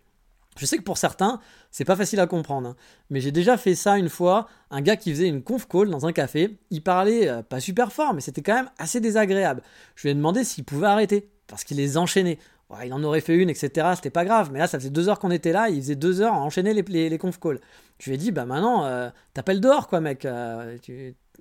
[0.58, 1.40] Je sais que pour certains,
[1.70, 2.76] c'est pas facile à comprendre, hein.
[3.10, 4.48] mais j'ai déjà fait ça une fois.
[4.70, 7.92] Un gars qui faisait une conf call dans un café, il parlait euh, pas super
[7.92, 9.62] fort, mais c'était quand même assez désagréable.
[9.94, 12.38] Je lui ai demandé s'il pouvait arrêter, parce qu'il les enchaînait.
[12.70, 13.92] Ouais, il en aurait fait une, etc.
[13.94, 16.20] C'était pas grave, mais là, ça faisait deux heures qu'on était là, il faisait deux
[16.20, 17.60] heures à enchaîner les, les, conf calls.
[17.98, 20.24] Je lui ai dit, bah maintenant, euh, t'appelles dehors, quoi, mec.
[20.26, 20.76] euh,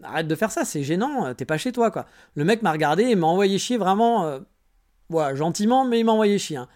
[0.03, 2.05] Arrête de faire ça, c'est gênant, t'es pas chez toi, quoi.
[2.35, 4.39] Le mec m'a regardé et m'a envoyé chier vraiment.
[5.09, 6.57] voilà, gentiment, mais il m'a envoyé chier.
[6.57, 6.67] hein.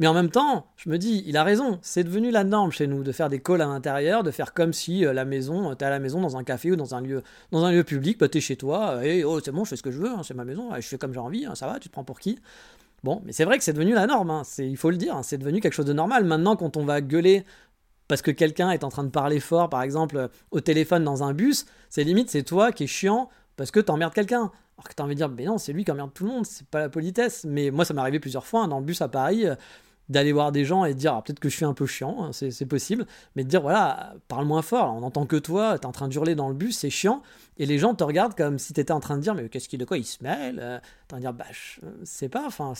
[0.00, 2.88] Mais en même temps, je me dis, il a raison, c'est devenu la norme chez
[2.88, 5.74] nous de faire des calls à l'intérieur, de faire comme si euh, la maison, euh,
[5.74, 8.18] t'es à la maison dans un café ou dans un lieu, dans un lieu public,
[8.18, 10.10] bah t'es chez toi, euh, et oh c'est bon, je fais ce que je veux,
[10.10, 12.02] hein, c'est ma maison, je fais comme j'ai envie, hein, ça va, tu te prends
[12.02, 12.40] pour qui?
[13.04, 15.38] Bon, mais c'est vrai que c'est devenu la norme, hein, il faut le dire, c'est
[15.38, 16.24] devenu quelque chose de normal.
[16.24, 17.44] Maintenant, quand on va gueuler
[18.08, 21.32] parce que quelqu'un est en train de parler fort, par exemple, au téléphone dans un
[21.34, 24.50] bus, c'est limite, c'est toi qui es chiant parce que t'emmerdes quelqu'un.
[24.76, 26.44] Alors que t'as envie de dire, mais non, c'est lui qui emmerde tout le monde,
[26.44, 27.44] c'est pas la politesse.
[27.44, 29.46] Mais moi, ça m'est arrivé plusieurs fois dans le bus à Paris
[30.08, 32.24] d'aller voir des gens et de dire, alors, peut-être que je suis un peu chiant,
[32.24, 35.86] hein, c'est possible, mais de dire, voilà, parle moins fort, on n'entend que toi, t'es
[35.86, 37.22] en train d'hurler dans le bus, c'est chiant,
[37.56, 39.78] et les gens te regardent comme si t'étais en train de dire, mais qu'est-ce qu'il
[39.78, 42.74] de quoi il se mêle euh, en train de dire, bah, je sais pas, enfin,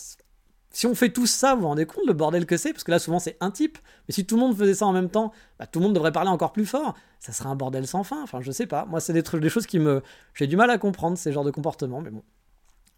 [0.74, 2.90] si on fait tout ça, vous vous rendez compte le bordel que c'est Parce que
[2.90, 3.78] là, souvent, c'est un type.
[4.08, 6.10] Mais si tout le monde faisait ça en même temps, bah, tout le monde devrait
[6.10, 6.96] parler encore plus fort.
[7.20, 8.20] Ça serait un bordel sans fin.
[8.24, 8.84] Enfin, je sais pas.
[8.84, 10.02] Moi, c'est des, trucs, des choses qui me.
[10.34, 12.00] J'ai du mal à comprendre, ces genres de comportements.
[12.00, 12.24] Mais bon.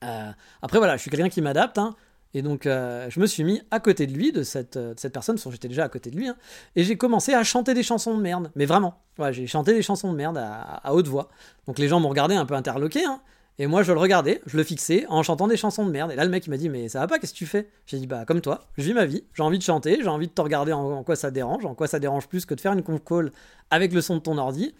[0.04, 1.76] Euh, après, voilà, je suis quelqu'un qui m'adapte.
[1.76, 1.94] hein.
[2.36, 5.00] Et donc, euh, je me suis mis à côté de lui, de cette, euh, de
[5.00, 6.28] cette personne, parce que j'étais déjà à côté de lui.
[6.28, 6.36] hein,
[6.74, 8.50] et j'ai commencé à chanter des chansons de merde.
[8.56, 9.00] Mais vraiment.
[9.30, 11.30] J'ai chanté des chansons de merde à, haute voix.
[11.66, 13.02] Donc, les gens m'ont regardé un peu interloqué.
[13.06, 13.22] hein.
[13.58, 16.12] Et moi, je le regardais, je le fixais en chantant des chansons de merde.
[16.12, 17.70] Et là, le mec, il m'a dit, mais ça va pas, qu'est-ce que tu fais?
[17.86, 20.26] J'ai dit, bah, comme toi, je vis ma vie, j'ai envie de chanter, j'ai envie
[20.28, 22.74] de te regarder en, quoi ça dérange, en quoi ça dérange plus que de faire
[22.74, 23.32] une conf call
[23.70, 24.74] avec le son de ton ordi.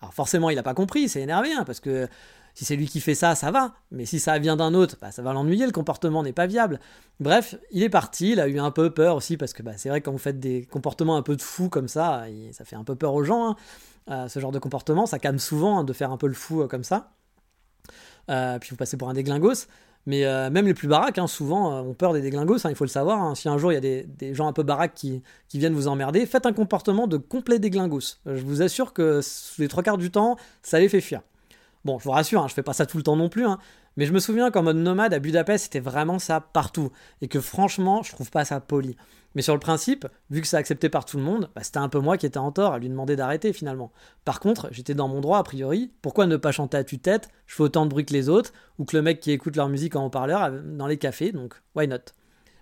[0.00, 2.08] Alors, forcément, il a pas compris, c'est énervé, hein, parce que
[2.54, 3.74] si c'est lui qui fait ça, ça va.
[3.90, 6.80] Mais si ça vient d'un autre, bah, ça va l'ennuyer, le comportement n'est pas viable.
[7.20, 9.88] Bref, il est parti, il a eu un peu peur aussi, parce que bah, c'est
[9.88, 12.76] vrai que quand vous faites des comportements un peu de fou comme ça, ça fait
[12.76, 13.56] un peu peur aux gens, hein,
[14.10, 15.06] euh, ce genre de comportement.
[15.06, 17.12] Ça calme souvent hein, de faire un peu le fou euh, comme ça.
[18.30, 19.66] Euh, puis vous passez pour un déglingos.
[20.04, 23.36] Mais même les plus baraques, hein, souvent, ont peur des déglingos, il faut le savoir.
[23.36, 25.22] Si un jour il y a des, gens un peu baraques qui,
[25.54, 28.16] viennent vous emmerder, faites un comportement de complet déglingos.
[28.26, 29.20] Je vous assure que
[29.58, 31.22] les trois quarts du temps, ça les fait fuir.
[31.84, 33.58] Bon, je vous rassure, hein, je fais pas ça tout le temps non plus, hein,
[33.96, 36.90] mais je me souviens qu'en mode nomade à Budapest, c'était vraiment ça partout.
[37.20, 38.96] Et que franchement, je trouve pas ça poli.
[39.34, 41.88] Mais sur le principe, vu que c'est accepté par tout le monde, bah, c'était un
[41.88, 43.92] peu moi qui étais en tort à lui demander d'arrêter finalement.
[44.24, 45.90] Par contre, j'étais dans mon droit a priori.
[46.02, 48.84] Pourquoi ne pas chanter à tue-tête Je fais autant de bruit que les autres, ou
[48.84, 51.88] que le mec qui écoute leur musique en haut-parleur euh, dans les cafés, donc why
[51.88, 51.96] not?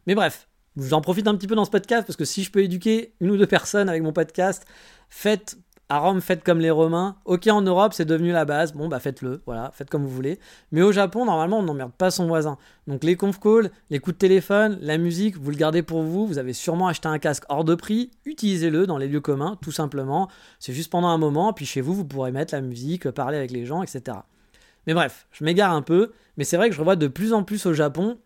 [0.06, 2.62] Mais bref, j'en profite un petit peu dans ce podcast parce que si je peux
[2.62, 4.64] éduquer une ou deux personnes avec mon podcast,
[5.08, 5.58] faites
[5.90, 7.16] à Rome, faites comme les Romains.
[7.24, 8.72] Ok, en Europe, c'est devenu la base.
[8.72, 10.38] Bon, bah faites-le, voilà, faites comme vous voulez.
[10.70, 12.58] Mais au Japon, normalement, on n'emmerde pas son voisin.
[12.86, 16.26] Donc les conf calls, les coups de téléphone, la musique, vous le gardez pour vous.
[16.28, 18.12] Vous avez sûrement acheté un casque hors de prix.
[18.24, 20.28] Utilisez-le dans les lieux communs, tout simplement.
[20.60, 23.50] C'est juste pendant un moment, puis chez vous, vous pourrez mettre la musique, parler avec
[23.50, 24.18] les gens, etc.
[24.86, 26.12] Mais bref, je m'égare un peu.
[26.36, 28.16] Mais c'est vrai que je revois de plus en plus au Japon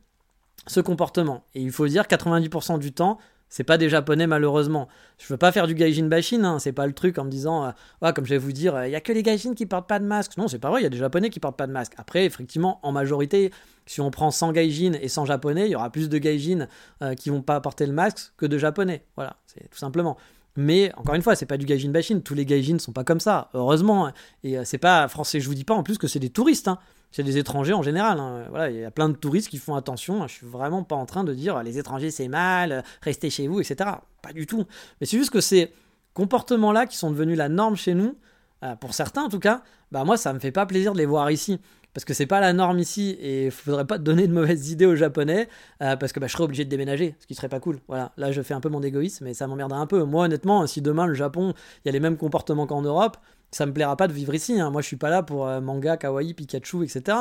[0.66, 1.44] ce comportement.
[1.54, 3.18] Et il faut dire, 90% du temps,
[3.54, 4.88] c'est pas des japonais malheureusement.
[5.16, 7.72] Je veux pas faire du gaijin bashing, hein, c'est pas le truc en me disant,
[8.02, 10.00] euh, comme je vais vous dire, il y a que les gaijins qui portent pas
[10.00, 10.36] de masque.
[10.36, 11.92] Non, c'est pas vrai, il y a des japonais qui portent pas de masque.
[11.96, 13.52] Après, effectivement, en majorité,
[13.86, 16.66] si on prend 100 gaijins et 100 japonais, il y aura plus de gaijins
[17.02, 19.04] euh, qui vont pas porter le masque que de japonais.
[19.14, 20.16] Voilà, c'est tout simplement.
[20.56, 23.20] Mais encore une fois, c'est pas du gaijin bashing, tous les gaijins sont pas comme
[23.20, 24.10] ça, heureusement.
[24.42, 26.66] Et euh, c'est pas français, je vous dis pas en plus que c'est des touristes,
[26.66, 26.80] hein.
[27.14, 28.18] C'est des étrangers en général.
[28.18, 28.42] hein.
[28.50, 30.26] Voilà, il y a plein de touristes qui font attention.
[30.26, 33.60] Je suis vraiment pas en train de dire les étrangers c'est mal, restez chez vous,
[33.60, 33.88] etc.
[34.20, 34.64] Pas du tout.
[35.00, 35.72] Mais c'est juste que ces
[36.14, 38.18] comportements-là qui sont devenus la norme chez nous,
[38.64, 41.06] euh, pour certains en tout cas, bah moi ça me fait pas plaisir de les
[41.06, 41.60] voir ici.
[41.92, 44.86] Parce que c'est pas la norme ici et il faudrait pas donner de mauvaises idées
[44.86, 45.48] aux japonais
[45.82, 47.78] euh, parce que bah, je serais obligé de déménager, ce qui serait pas cool.
[47.86, 50.02] Voilà, là je fais un peu mon égoïsme mais ça m'emmerderait un peu.
[50.02, 53.18] Moi honnêtement, si demain le Japon, il y a les mêmes comportements qu'en Europe,
[53.54, 54.60] ça me plaira pas de vivre ici.
[54.60, 54.70] hein.
[54.70, 57.16] Moi je suis pas là pour euh, manga, kawaii, Pikachu, etc.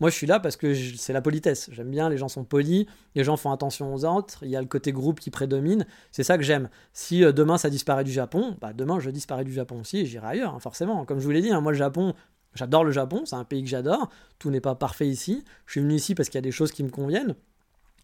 [0.00, 1.70] Moi je suis là parce que c'est la politesse.
[1.72, 4.60] J'aime bien, les gens sont polis, les gens font attention aux autres, il y a
[4.60, 5.86] le côté groupe qui prédomine.
[6.12, 6.68] C'est ça que j'aime.
[6.92, 10.06] Si euh, demain ça disparaît du Japon, bah demain je disparais du Japon aussi et
[10.06, 11.04] j'irai ailleurs, hein, forcément.
[11.04, 12.14] Comme je vous l'ai dit, hein, moi le Japon,
[12.54, 14.08] J'adore le Japon, c'est un pays que j'adore.
[14.38, 15.44] Tout n'est pas parfait ici.
[15.66, 17.34] Je suis venu ici parce qu'il y a des choses qui me conviennent.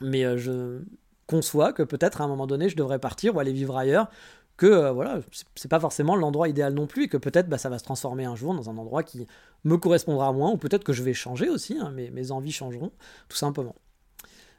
[0.00, 0.82] Mais euh, je
[1.26, 4.08] conçois que peut-être à un moment donné, je devrais partir ou aller vivre ailleurs.
[4.56, 5.20] Que euh, voilà,
[5.56, 7.04] c'est- pas forcément l'endroit idéal non plus.
[7.04, 9.26] Et que peut-être bah, ça va se transformer un jour dans un endroit qui
[9.64, 10.52] me correspondra moins.
[10.52, 11.76] Ou peut-être que je vais changer aussi.
[11.80, 12.92] hein, mes, envies changeront,
[13.28, 13.74] tout simplement.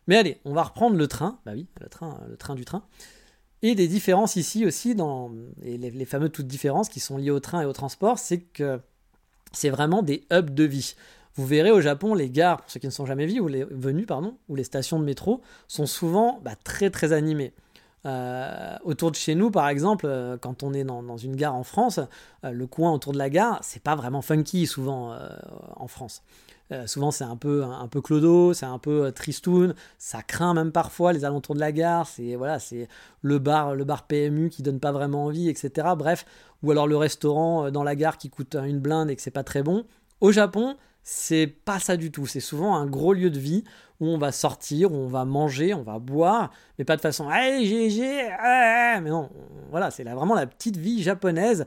[0.08, 1.39] Mais allez, on va reprendre le train.
[1.45, 2.84] Bah oui, le train, le train du train.
[3.62, 5.31] Et des différences ici aussi, dans
[5.63, 8.39] et les, les fameuses toutes différences qui sont liées au train et au transport, c'est
[8.39, 8.79] que
[9.53, 10.95] c'est vraiment des hubs de vie.
[11.36, 13.65] Vous verrez au Japon, les gares, pour ceux qui ne sont jamais venus, ou les,
[13.65, 17.53] venus, pardon, ou les stations de métro, sont souvent bah, très très animées.
[18.06, 21.63] Euh, autour de chez nous, par exemple, euh, quand on est dans, une gare en
[21.63, 22.00] France,
[22.44, 25.15] euh, le coin autour de la gare, c'est pas vraiment funky souvent
[25.76, 26.24] en France.
[26.88, 31.13] Souvent c'est un peu un, peu clodo, c'est un peu tristoun, ça craint même parfois
[31.13, 32.88] les alentours de la gare, c'est voilà, c'est
[33.22, 35.89] le bar le bar PMU qui donne pas vraiment envie, etc.
[35.96, 36.26] Bref,
[36.63, 39.44] ou alors le restaurant dans la gare qui coûte une blinde et que c'est pas
[39.44, 39.86] très bon.
[40.22, 42.26] Au Japon, c'est pas ça du tout.
[42.26, 43.63] C'est souvent un gros lieu de vie
[43.99, 47.31] où on va sortir, où on va manger, on va boire, mais pas de façon
[47.31, 48.01] hey GG,
[49.01, 49.29] mais non,
[49.71, 51.65] voilà, c'est vraiment la petite vie japonaise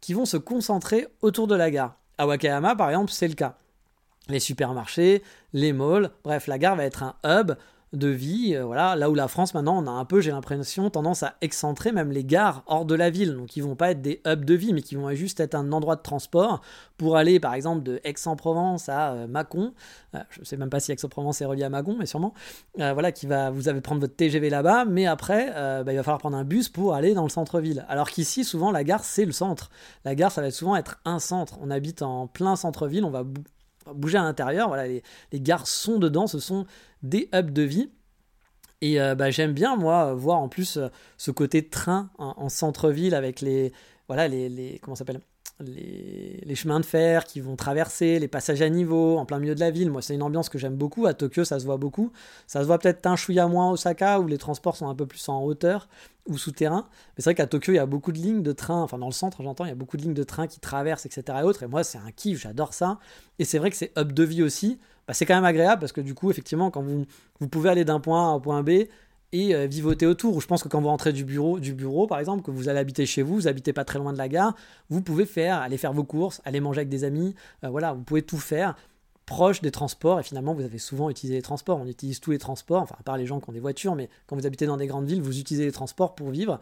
[0.00, 1.96] qui vont se concentrer autour de la gare.
[2.18, 3.56] À Wakayama, par exemple, c'est le cas.
[4.28, 7.52] Les supermarchés, les malls, bref, la gare va être un hub
[7.92, 8.54] de vie.
[8.54, 11.34] Euh, voilà, là où la France maintenant, on a un peu, j'ai l'impression, tendance à
[11.40, 13.34] excentrer même les gares hors de la ville.
[13.34, 15.72] Donc ils vont pas être des hubs de vie, mais qui vont juste être un
[15.72, 16.60] endroit de transport
[16.96, 19.72] pour aller, par exemple, de Aix-en-Provence à euh, Mâcon.
[20.14, 22.34] Euh, je sais même pas si Aix-en-Provence est relié à Mâcon, mais sûrement.
[22.76, 25.52] voilà, qui va, vous allez prendre votre TGV là-bas, mais après,
[25.84, 27.84] bah, il va falloir prendre un bus pour aller dans le centre-ville.
[27.88, 29.70] Alors qu'ici, souvent, la gare c'est le centre.
[30.04, 31.58] La gare, ça va souvent être un centre.
[31.60, 33.24] On habite en plein centre-ville, on va
[33.94, 34.68] bouger à l'intérieur.
[34.68, 35.02] Voilà, les,
[35.34, 36.66] gares sont dedans, ce sont
[37.02, 37.90] des hubs de vie.
[38.80, 43.14] Et euh, bah, j'aime bien, moi, voir en plus euh, ce côté train en, centre-ville
[43.14, 43.72] avec les.
[44.06, 44.48] Voilà, les.
[44.48, 45.20] les comment s'appelle?
[45.60, 49.60] Les, chemins de fer qui vont traverser, les passages à niveau en plein milieu de
[49.60, 49.90] la ville.
[49.90, 51.06] Moi, c'est une ambiance que j'aime beaucoup.
[51.06, 52.12] À Tokyo, ça se voit beaucoup.
[52.46, 55.06] Ça se voit peut-être un chouïa moins à Osaka, où les transports sont un peu
[55.06, 55.88] plus en hauteur
[56.26, 56.86] ou souterrain.
[57.16, 59.06] Mais c'est vrai qu'à Tokyo, il y a beaucoup de lignes de train, enfin dans
[59.06, 61.38] le centre, j'entends, il y a beaucoup de lignes de train qui traversent, etc.
[61.40, 61.62] Et, autres.
[61.62, 62.98] et moi, c'est un kiff, j'adore ça.
[63.38, 64.78] Et c'est vrai que c'est up de vie aussi.
[65.06, 67.06] Bah, c'est quand même agréable parce que du coup, effectivement, quand vous,
[67.40, 68.70] vous pouvez aller d'un point A un point B,
[69.32, 70.40] et euh, vivoter autour.
[70.40, 72.78] Je pense que quand vous rentrez du bureau, du bureau, par exemple, que vous allez
[72.78, 74.54] habiter chez vous, vous habitez pas très loin de la gare,
[74.90, 78.02] vous pouvez faire, aller faire vos courses, aller manger avec des amis, euh, voilà, vous
[78.02, 78.74] pouvez tout faire
[79.26, 81.78] proche des transports et finalement vous avez souvent utilisé les transports.
[81.78, 84.08] On utilise tous les transports, enfin à part les gens qui ont des voitures, mais
[84.26, 86.58] quand vous habitez dans des grandes villes, vous utilisez les transports pour vivre,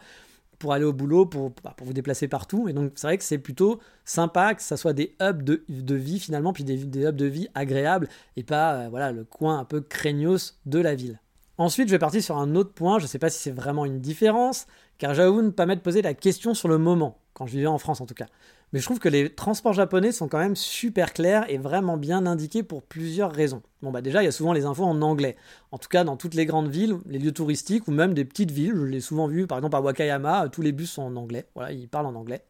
[0.59, 2.67] pour aller au boulot, pour, bah, pour vous déplacer partout.
[2.67, 5.95] Et donc c'est vrai que c'est plutôt sympa que ça soit des hubs de, de
[5.95, 9.65] vie finalement, puis des, hubs de vie agréables et pas euh, voilà le coin un
[9.65, 11.21] peu craignos de la ville.
[11.59, 13.85] Ensuite, je vais partir sur un autre point, je ne sais pas si c'est vraiment
[13.85, 14.67] une différence,
[14.99, 17.79] car j'avoue ne pas m'être posé la question sur le moment, quand je vivais en
[17.79, 18.27] France en tout cas.
[18.73, 22.27] Mais je trouve que les transports japonais sont quand même super clairs et vraiment bien
[22.27, 23.63] indiqués pour plusieurs raisons.
[23.81, 25.35] Bon bah déjà, il y a souvent les infos en anglais.
[25.71, 28.51] En tout cas, dans toutes les grandes villes, les lieux touristiques ou même des petites
[28.51, 31.47] villes, je l'ai souvent vu, par exemple à Wakayama, tous les bus sont en anglais.
[31.55, 32.43] Voilà, ils parlent en anglais.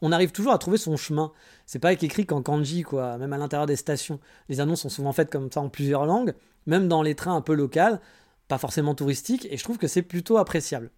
[0.00, 1.32] On arrive toujours à trouver son chemin.
[1.66, 4.20] C'est pas écrit qu'en kanji, quoi, même à l'intérieur des stations.
[4.48, 6.34] Les annonces sont souvent faites comme ça en plusieurs langues,
[6.66, 7.98] même dans les trains un peu locaux
[8.48, 10.90] pas forcément touristique, et je trouve que c'est plutôt appréciable.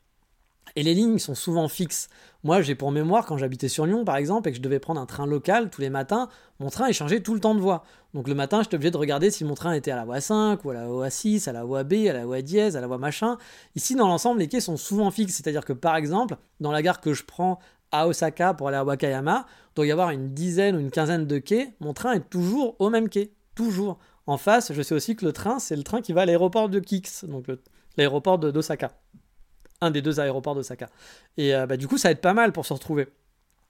[0.75, 2.09] Et les lignes sont souvent fixes.
[2.43, 5.01] Moi, j'ai pour mémoire, quand j'habitais sur Lyon, par exemple, et que je devais prendre
[5.01, 6.29] un train local tous les matins,
[6.59, 7.85] mon train est changé tout le temps de voie.
[8.15, 10.65] Donc le matin, j'étais obligé de regarder si mon train était à la voie 5,
[10.65, 12.89] ou à la voie 6, à la voie B, à la voie dièse, à la
[12.89, 13.39] voie machin.
[13.77, 15.35] Ici, dans l'ensemble, les quais sont souvent fixes.
[15.35, 17.59] C'est-à-dire que, par exemple, dans la gare que je prends
[17.93, 21.27] à Osaka pour aller à Wakayama, il doit y avoir une dizaine ou une quinzaine
[21.27, 21.75] de quais.
[21.81, 23.33] Mon train est toujours au même quai.
[23.55, 23.99] Toujours.
[24.27, 26.69] En face, je sais aussi que le train, c'est le train qui va à l'aéroport
[26.69, 27.47] de Kix, donc
[27.97, 28.93] l'aéroport d'Osaka.
[29.81, 30.89] Un des deux aéroports d'Osaka.
[31.37, 33.09] Et euh, bah, du coup, ça aide pas mal pour se retrouver.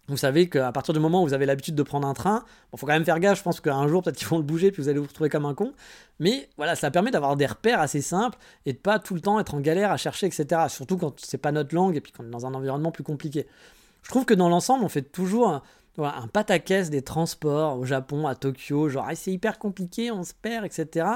[0.09, 2.79] Vous savez qu'à partir du moment où vous avez l'habitude de prendre un train, il
[2.79, 4.81] faut quand même faire gaffe, je pense qu'un jour peut-être qu'ils vont le bouger puis
[4.81, 5.73] vous allez vous retrouver comme un con.
[6.21, 9.41] Mais voilà, ça permet d'avoir des repères assez simples et de pas tout le temps
[9.41, 10.63] être en galère à chercher, etc.
[10.69, 13.49] Surtout quand c'est pas notre langue et puis qu'on est dans un environnement plus compliqué.
[14.03, 15.61] Je trouve que dans l'ensemble, on fait toujours
[15.99, 20.35] un pataquès des transports au Japon, à Tokyo, genre ah, c'est hyper compliqué, on se
[20.35, 21.07] perd, etc.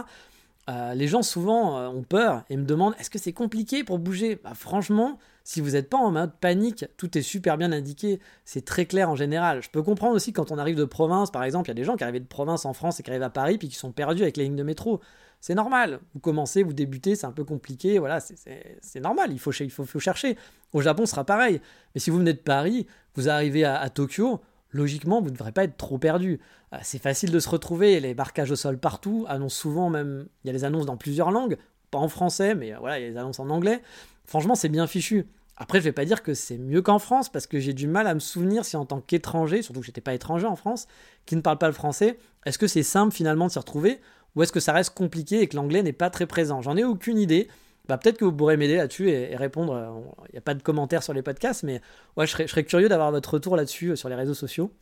[0.68, 3.98] Euh, les gens souvent euh, ont peur et me demandent est-ce que c'est compliqué pour
[3.98, 4.38] bouger?
[4.44, 8.64] Bah, Franchement, si vous n'êtes pas en mode panique, tout est super bien indiqué, c'est
[8.64, 9.62] très clair en général.
[9.62, 11.84] Je peux comprendre aussi quand on arrive de province, par exemple, il y a des
[11.84, 13.90] gens qui arrivent de province en France et qui arrivent à Paris puis qui sont
[13.90, 15.00] perdus avec les lignes de métro.
[15.40, 16.00] C'est normal.
[16.14, 19.98] Vous commencez, vous débutez, c'est un peu compliqué, voilà, c'est normal, il faut, il, faut,
[19.98, 20.36] chercher.
[20.74, 21.60] Au Japon, ce sera pareil.
[21.94, 24.40] Mais si vous venez de Paris, vous arrivez à Tokyo,
[24.70, 26.40] logiquement, vous ne devrez pas être trop perdu.
[26.72, 30.48] Euh, c'est facile de se retrouver, les marquages au sol partout, annoncent souvent même, il
[30.48, 31.56] y a les annonces dans plusieurs langues,
[31.90, 33.82] pas en français, mais euh, voilà, il y a les annonces en anglais.
[34.24, 35.26] Franchement, c'est bien fichu.
[35.56, 38.06] Après, je vais pas dire que c'est mieux qu'en France, parce que j'ai du mal
[38.06, 40.86] à me souvenir si en tant qu'étranger, surtout que j'étais pas étranger en France,
[41.26, 44.00] qui ne parle pas le français, est-ce que c'est simple finalement de s'y retrouver,
[44.34, 46.62] ou est-ce que ça reste compliqué et que l'anglais n'est pas très présent?
[46.62, 47.48] J'en ai aucune idée.
[47.88, 49.72] Bah, peut-être que vous pourrez m'aider là-dessus et, répondre.
[49.74, 51.80] Il euh, n'y a pas de commentaires sur les podcasts, mais
[52.16, 54.72] ouais, je serais, curieux d'avoir votre retour là-dessus euh, sur les réseaux sociaux.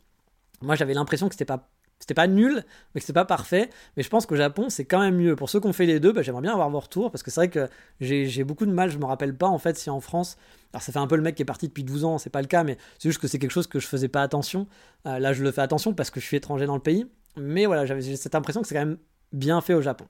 [0.61, 2.63] Moi, j'avais l'impression que c'était pas c'était pas nul,
[2.95, 3.69] mais que c'était pas parfait.
[3.97, 5.35] Mais je pense qu'au Japon, c'est quand même mieux.
[5.35, 7.29] Pour ceux qui ont fait les deux, bah, j'aimerais bien avoir vos retours parce que
[7.29, 7.67] c'est vrai que
[7.99, 8.89] j'ai beaucoup de mal.
[8.89, 10.37] Je me rappelle pas en fait si en France.
[10.71, 12.41] Alors ça fait un peu le mec qui est parti depuis 12 ans, c'est pas
[12.41, 14.67] le cas, mais c'est juste que c'est quelque chose que je faisais pas attention.
[15.07, 17.05] Euh, là, je le fais attention parce que je suis étranger dans le pays.
[17.37, 18.97] Mais voilà, j'avais cette impression que c'est quand même
[19.33, 20.05] bien fait au Japon.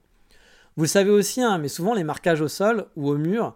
[0.80, 3.54] Vous savez aussi, hein, mais souvent les marquages au sol ou au mur,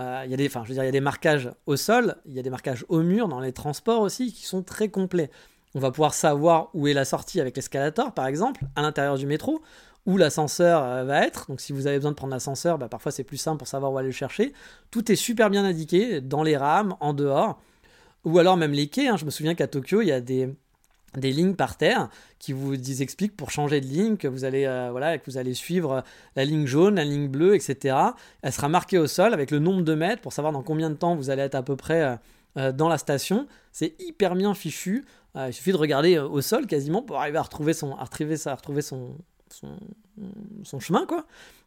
[0.00, 2.42] euh, il y a des, il y a des marquages au sol, il y a
[2.42, 5.30] des marquages au mur dans les transports aussi qui sont très complets.
[5.76, 9.26] On va pouvoir savoir où est la sortie avec l'escalator, par exemple, à l'intérieur du
[9.28, 9.62] métro,
[10.06, 11.46] où l'ascenseur euh, va être.
[11.48, 13.92] Donc si vous avez besoin de prendre l'ascenseur, bah, parfois c'est plus simple pour savoir
[13.92, 14.52] où aller le chercher.
[14.90, 17.62] Tout est super bien indiqué dans les rames, en dehors,
[18.24, 19.06] ou alors même les quais.
[19.06, 19.16] Hein.
[19.16, 20.52] Je me souviens qu'à Tokyo, il y a des
[21.16, 22.08] des lignes par terre
[22.38, 25.54] qui vous expliquent pour changer de ligne que vous allez euh, voilà que vous allez
[25.54, 26.04] suivre
[26.36, 27.96] la ligne jaune, la ligne bleue, etc.
[28.42, 30.94] Elle sera marquée au sol avec le nombre de mètres pour savoir dans combien de
[30.94, 32.16] temps vous allez être à peu près euh,
[32.58, 33.46] euh, dans la station.
[33.72, 35.04] C'est hyper bien fichu.
[35.34, 39.16] il suffit de regarder au sol quasiment pour arriver à retrouver son retrouver, retrouver son,
[40.64, 41.26] son chemin quoi.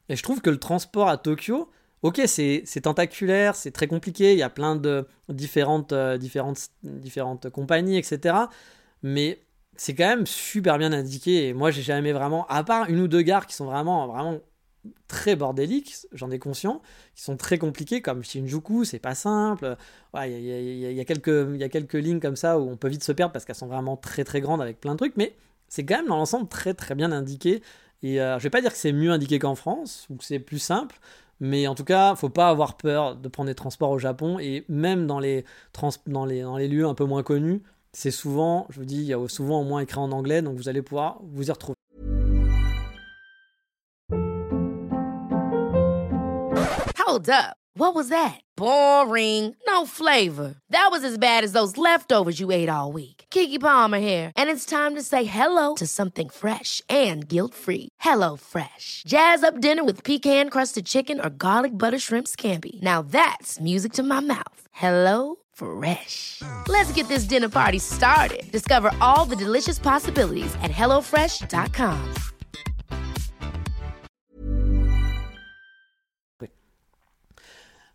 [0.10, 1.70] Et je trouve que le transport à Tokyo
[2.02, 7.98] Ok, c'est tentaculaire, c'est très compliqué, il y a plein de différentes, différentes, différentes compagnies,
[7.98, 8.48] etc
[9.04, 9.44] mais
[9.76, 11.48] c'est quand même super bien indiqué.
[11.48, 14.40] Et moi, j'ai jamais vraiment, à part une ou deux gares qui sont vraiment, vraiment
[15.08, 16.82] très bordéliques, j'en ai conscient,
[17.16, 19.76] qui sont très compliquées, comme Shinjuku, c'est pas simple.
[20.16, 23.12] Il y, a, quelques, y a quelques lignes comme ça où on peut vite se
[23.12, 25.36] perdre parce qu'elles sont vraiment très très grandes avec plein de trucs, mais
[25.68, 27.62] c'est quand même dans l'ensemble très très bien indiqué.
[28.04, 30.40] Et euh, je vais pas dire que c'est mieux indiqué qu'en France ou que c'est
[30.40, 31.00] plus simple,
[31.40, 34.66] mais en tout cas, faut pas avoir peur de prendre des transports au Japon et
[34.70, 35.46] même dans les,
[36.08, 37.62] dans les, dans les lieux un peu moins connus,
[37.94, 40.58] c'est souvent, je vous dis, il y a souvent au moins écrit en anglais, donc
[40.58, 41.76] vous allez pouvoir vous y retrouver.
[47.06, 47.56] Hold up.
[47.76, 48.42] What was that?
[48.56, 49.56] Boring.
[49.66, 50.56] No flavor.
[50.70, 53.26] That was as bad as those leftovers you ate all week.
[53.32, 57.90] Kiki Palmer here, and it's time to say hello to something fresh and guilt-free.
[58.00, 59.04] Hello Fresh.
[59.08, 62.82] Jazz up dinner with pecan-crusted chicken or garlic butter shrimp scampi.
[62.82, 64.62] Now that's music to my mouth.
[64.72, 65.38] Hello
[66.68, 68.52] Let's get this dinner party started.
[68.52, 72.14] Discover all the delicious possibilities at HelloFresh.com.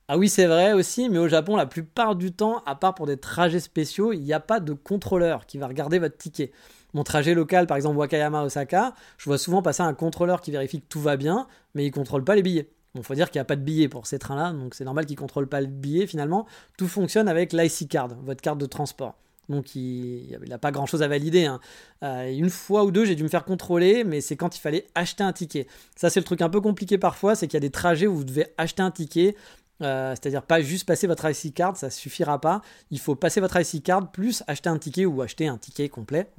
[0.06, 3.06] Ah oui, c'est vrai aussi, mais au Japon, la plupart du temps, à part pour
[3.06, 6.52] des trajets spéciaux, il n'y a pas de contrôleur qui va regarder votre ticket.
[6.92, 10.86] Mon trajet local, par exemple Wakayama-Osaka, je vois souvent passer un contrôleur qui vérifie que
[10.86, 12.68] tout va bien, mais il ne contrôle pas les billets.
[12.94, 15.06] Bon, faut dire qu'il n'y a pas de billet pour ces trains-là, donc c'est normal
[15.06, 16.46] qu'ils ne contrôlent pas le billet finalement.
[16.76, 19.14] Tout fonctionne avec l'IC card, votre carte de transport.
[19.48, 21.44] Donc il n'a pas grand-chose à valider.
[21.46, 21.60] Hein.
[22.02, 24.86] Euh, une fois ou deux, j'ai dû me faire contrôler, mais c'est quand il fallait
[24.94, 25.66] acheter un ticket.
[25.96, 28.16] Ça, c'est le truc un peu compliqué parfois, c'est qu'il y a des trajets où
[28.16, 29.36] vous devez acheter un ticket.
[29.82, 32.62] Euh, c'est-à-dire pas juste passer votre IC card, ça suffira pas.
[32.90, 36.30] Il faut passer votre IC card plus acheter un ticket ou acheter un ticket complet.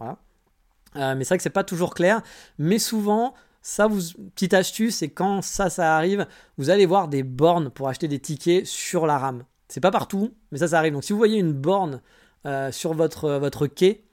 [0.95, 2.22] Euh, mais c'est vrai que c'est pas toujours clair.
[2.58, 3.34] Mais souvent,
[3.66, 3.99] ça, vous,
[4.36, 6.28] petite astuce, c'est quand ça, ça arrive,
[6.59, 9.43] vous allez voir des bornes pour acheter des tickets sur la rame.
[9.70, 10.93] C'est pas partout, mais ça, ça arrive.
[10.93, 11.99] Donc si vous voyez une borne
[12.45, 14.05] euh, sur votre, euh, quai,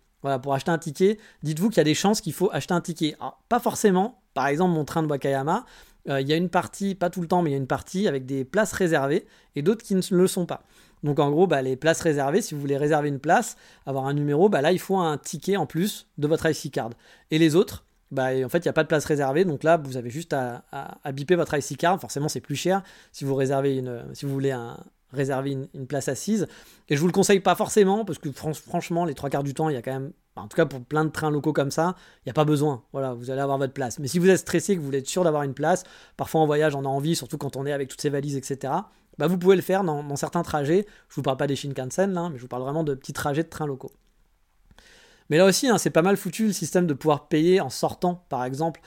[0.42, 3.14] pour acheter un ticket, dites-vous qu'il y a des chances qu'il faut acheter un ticket.
[3.50, 4.22] pas forcément.
[4.32, 5.66] Par exemple, mon train de Wakayama,
[6.08, 7.66] euh, il y a une partie, pas tout le temps, mais il y a une
[7.66, 10.62] partie avec des places réservées et d'autres qui ne le sont pas.
[11.02, 14.14] Donc en gros, bah, les places réservées, si vous voulez réserver une place, avoir un
[14.14, 16.90] numéro, bah, là il faut un ticket en plus de votre IC card.
[17.30, 19.44] Et les autres, bah, en fait, il n'y a pas de place réservée.
[19.44, 22.00] Donc là, vous avez juste à, à, biper votre IC card.
[22.00, 24.54] Forcément, c'est plus cher si vous, réservez une, si vous voulez
[25.12, 26.46] réserver une, place assise.
[26.88, 29.68] Et je vous le conseille pas forcément, parce que franchement, les trois quarts du temps,
[29.68, 31.94] il y a quand même, en tout cas pour plein de trains locaux comme ça,
[32.18, 32.82] il n'y a pas besoin.
[32.92, 33.98] Voilà, vous allez avoir votre place.
[33.98, 35.84] Mais si vous êtes stressé, que vous voulez être sûr d'avoir une place,
[36.16, 38.72] parfois en voyage, on a envie, surtout quand on est avec toutes ces valises, etc.
[39.18, 40.86] Bah, vous pouvez le faire dans, certains trajets.
[41.08, 43.42] Je vous parle pas des Shinkansen, là, mais je vous parle vraiment de petits trajets
[43.42, 43.92] de trains locaux.
[45.30, 48.24] Mais là aussi, hein, c'est pas mal foutu le système de pouvoir payer en sortant,
[48.28, 48.80] par exemple.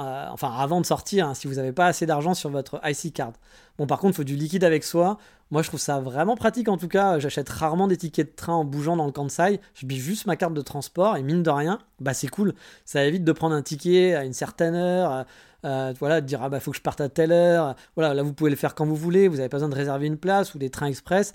[0.00, 3.12] Euh, enfin, avant de sortir, hein, si vous n'avez pas assez d'argent sur votre IC
[3.12, 3.32] card.
[3.78, 5.18] Bon, par contre, il faut du liquide avec soi.
[5.50, 7.18] Moi, je trouve ça vraiment pratique en tout cas.
[7.18, 9.60] J'achète rarement des tickets de train en bougeant dans le Kansai.
[9.74, 12.54] Je bille juste ma carte de transport et mine de rien, bah c'est cool.
[12.86, 15.12] Ça évite de prendre un ticket à une certaine heure.
[15.12, 15.22] Euh,
[15.64, 17.76] euh, voilà, de dire ah bah faut que je parte à telle heure.
[17.96, 19.28] Voilà, là vous pouvez le faire quand vous voulez.
[19.28, 21.34] Vous n'avez pas besoin de réserver une place ou des trains express.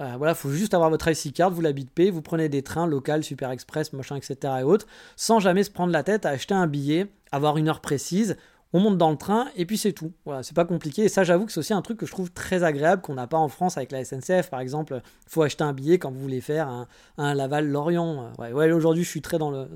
[0.00, 1.62] Euh, voilà, il faut juste avoir votre IC card, vous
[1.94, 4.54] P, vous prenez des trains locaux, super express, machin, etc.
[4.60, 4.86] et autres,
[5.16, 8.36] sans jamais se prendre la tête à acheter un billet, avoir une heure précise,
[8.74, 10.12] on monte dans le train et puis c'est tout.
[10.24, 11.04] Voilà, c'est pas compliqué.
[11.04, 13.28] Et ça, j'avoue que c'est aussi un truc que je trouve très agréable qu'on n'a
[13.28, 15.00] pas en France avec la SNCF, par exemple.
[15.26, 16.68] Il faut acheter un billet quand vous voulez faire
[17.16, 18.32] un, Laval-Lorient.
[18.36, 19.68] Ouais, ouais aujourd'hui, je suis très dans le.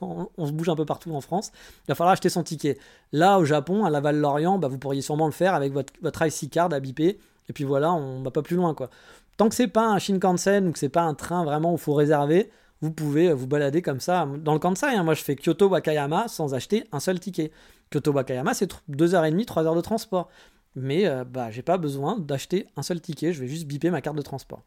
[0.00, 1.52] on se bouge un peu partout en France.
[1.84, 2.78] Il va falloir acheter son ticket.
[3.12, 6.48] Là, au Japon, un Laval-Lorient, bah, vous pourriez sûrement le faire avec votre, votre IC
[6.50, 7.18] card à biper.
[7.48, 8.90] Et puis voilà, on va pas plus loin, quoi.
[9.36, 11.80] Tant que c'est pas un Shinkansen ou que c'est pas un train vraiment où il
[11.80, 14.28] faut réserver, vous pouvez vous balader comme ça.
[14.38, 17.50] Dans le Kansai, hein, moi je fais Kyoto-Wakayama sans acheter un seul ticket.
[17.92, 20.28] Kyoto-Wakayama, c'est 2h30, 3 heures de transport.
[20.74, 24.00] Mais euh, bah, j'ai pas besoin d'acheter un seul ticket, je vais juste biper ma
[24.00, 24.62] carte de transport.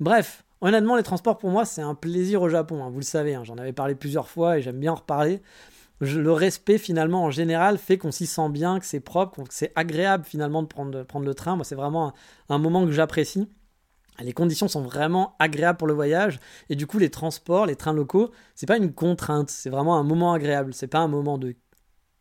[0.00, 3.34] Bref, honnêtement, les transports pour moi, c'est un plaisir au Japon, hein, vous le savez,
[3.34, 5.40] hein, j'en avais parlé plusieurs fois et j'aime bien en reparler.
[6.00, 9.72] Le respect, finalement, en général, fait qu'on s'y sent bien, que c'est propre, que c'est
[9.76, 11.56] agréable, finalement, de prendre, prendre le train.
[11.56, 12.12] Moi, c'est vraiment
[12.48, 13.48] un moment que j'apprécie
[14.22, 16.38] les conditions sont vraiment agréables pour le voyage
[16.68, 20.04] et du coup les transports, les trains locaux, c'est pas une contrainte, c'est vraiment un
[20.04, 21.56] moment agréable, c'est pas un moment de,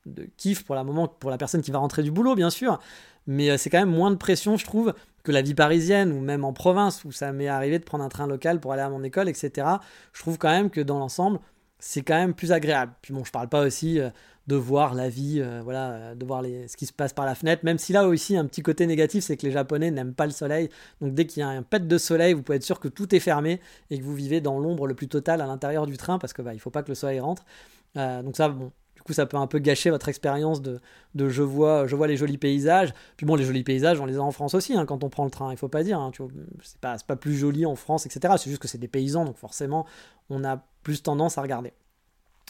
[0.06, 2.80] de kiff pour la moment pour la personne qui va rentrer du boulot bien sûr,
[3.28, 4.94] mais euh, c'est quand même moins de pression je trouve
[5.24, 8.10] que la vie parisienne ou même en province où ça m'est arrivé de prendre un
[8.10, 9.68] train local pour aller à mon école etc.
[10.14, 11.40] Je trouve quand même que dans l'ensemble
[11.86, 12.94] c'est quand même plus agréable.
[13.02, 14.10] Puis bon, je parle pas aussi euh,
[14.48, 17.26] de voir la vie, euh, voilà, euh, de voir les, ce qui se passe par
[17.26, 20.14] la fenêtre, même si là aussi un petit côté négatif, c'est que les Japonais n'aiment
[20.14, 20.70] pas le soleil.
[21.02, 23.14] Donc dès qu'il y a un pet de soleil, vous pouvez être sûr que tout
[23.14, 23.60] est fermé
[23.90, 26.42] et que vous vivez dans l'ombre le plus total à l'intérieur du train parce que
[26.42, 27.44] bah, il faut pas que le soleil rentre.
[27.96, 30.80] donc ça, bon, du coup, ça peut un peu gâcher votre expérience de,
[31.16, 32.94] de, je, vois, je vois les jolis paysages.
[33.18, 35.26] Puis bon, les jolis paysages, on les a en France aussi hein, quand on prend
[35.26, 36.00] le train, il faut pas dire.
[36.00, 36.12] Hein,
[36.62, 38.36] c'est pas, pas plus joli en France, etc.
[38.38, 39.86] C'est juste que c'est des paysans, donc forcément,
[40.30, 41.74] on a plus tendance à regarder.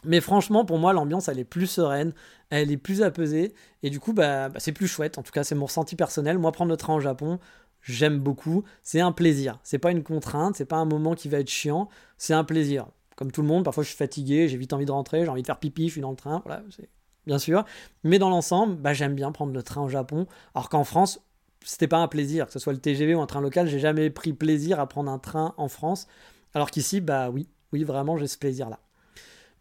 [0.05, 2.13] Mais franchement, pour moi, l'ambiance, elle est plus sereine,
[2.49, 3.53] elle est plus apaisée,
[3.83, 5.17] et du coup, bah, bah, c'est plus chouette.
[5.17, 6.37] En tout cas, c'est mon ressenti personnel.
[6.37, 7.39] Moi, prendre le train au Japon,
[7.81, 8.63] j'aime beaucoup.
[8.81, 9.59] C'est un plaisir.
[9.63, 12.87] C'est pas une contrainte, c'est pas un moment qui va être chiant, c'est un plaisir.
[13.15, 15.43] Comme tout le monde, parfois je suis fatigué, j'ai vite envie de rentrer, j'ai envie
[15.43, 16.89] de faire pipi, je suis dans le train, voilà, c'est
[17.27, 17.63] bien sûr.
[18.03, 20.25] Mais dans l'ensemble, bah, j'aime bien prendre le train au Japon,
[20.55, 21.21] alors qu'en France,
[21.63, 24.09] c'était pas un plaisir, que ce soit le TGV ou un train local, j'ai jamais
[24.09, 26.07] pris plaisir à prendre un train en France,
[26.55, 28.79] alors qu'ici, bah oui, oui, vraiment, j'ai ce plaisir-là.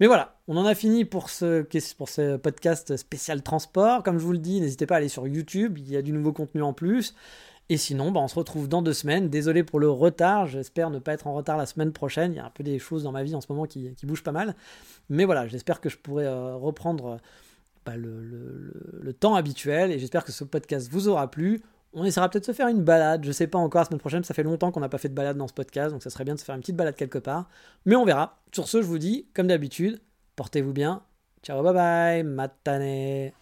[0.01, 1.63] Mais voilà, on en a fini pour ce,
[1.95, 4.03] pour ce podcast spécial transport.
[4.03, 6.13] Comme je vous le dis, n'hésitez pas à aller sur YouTube, il y a du
[6.13, 7.15] nouveau contenu en plus.
[7.69, 9.29] Et sinon, bah, on se retrouve dans deux semaines.
[9.29, 12.33] Désolé pour le retard, j'espère ne pas être en retard la semaine prochaine.
[12.33, 14.25] Il y a un peu des choses dans ma vie en ce moment qui, bougent
[14.25, 14.57] pas mal.
[15.09, 17.19] Mais voilà, j'espère que je pourrai euh, reprendre
[17.87, 21.63] bah, le, temps habituel et j'espère que ce podcast vous aura plu.
[21.95, 24.25] On essaiera peut-être de se faire une balade, je sais pas encore la semaine prochaine,
[24.25, 26.25] ça fait longtemps qu'on n'a pas fait de balade dans ce podcast, donc ça serait
[26.25, 27.51] bien de se faire une petite balade quelque part.
[27.85, 28.39] Mais on verra.
[28.53, 30.01] Sur ce, je vous dis, comme d'habitude,
[30.37, 31.03] portez-vous bien.
[31.43, 33.33] Ciao, bye bye, matane.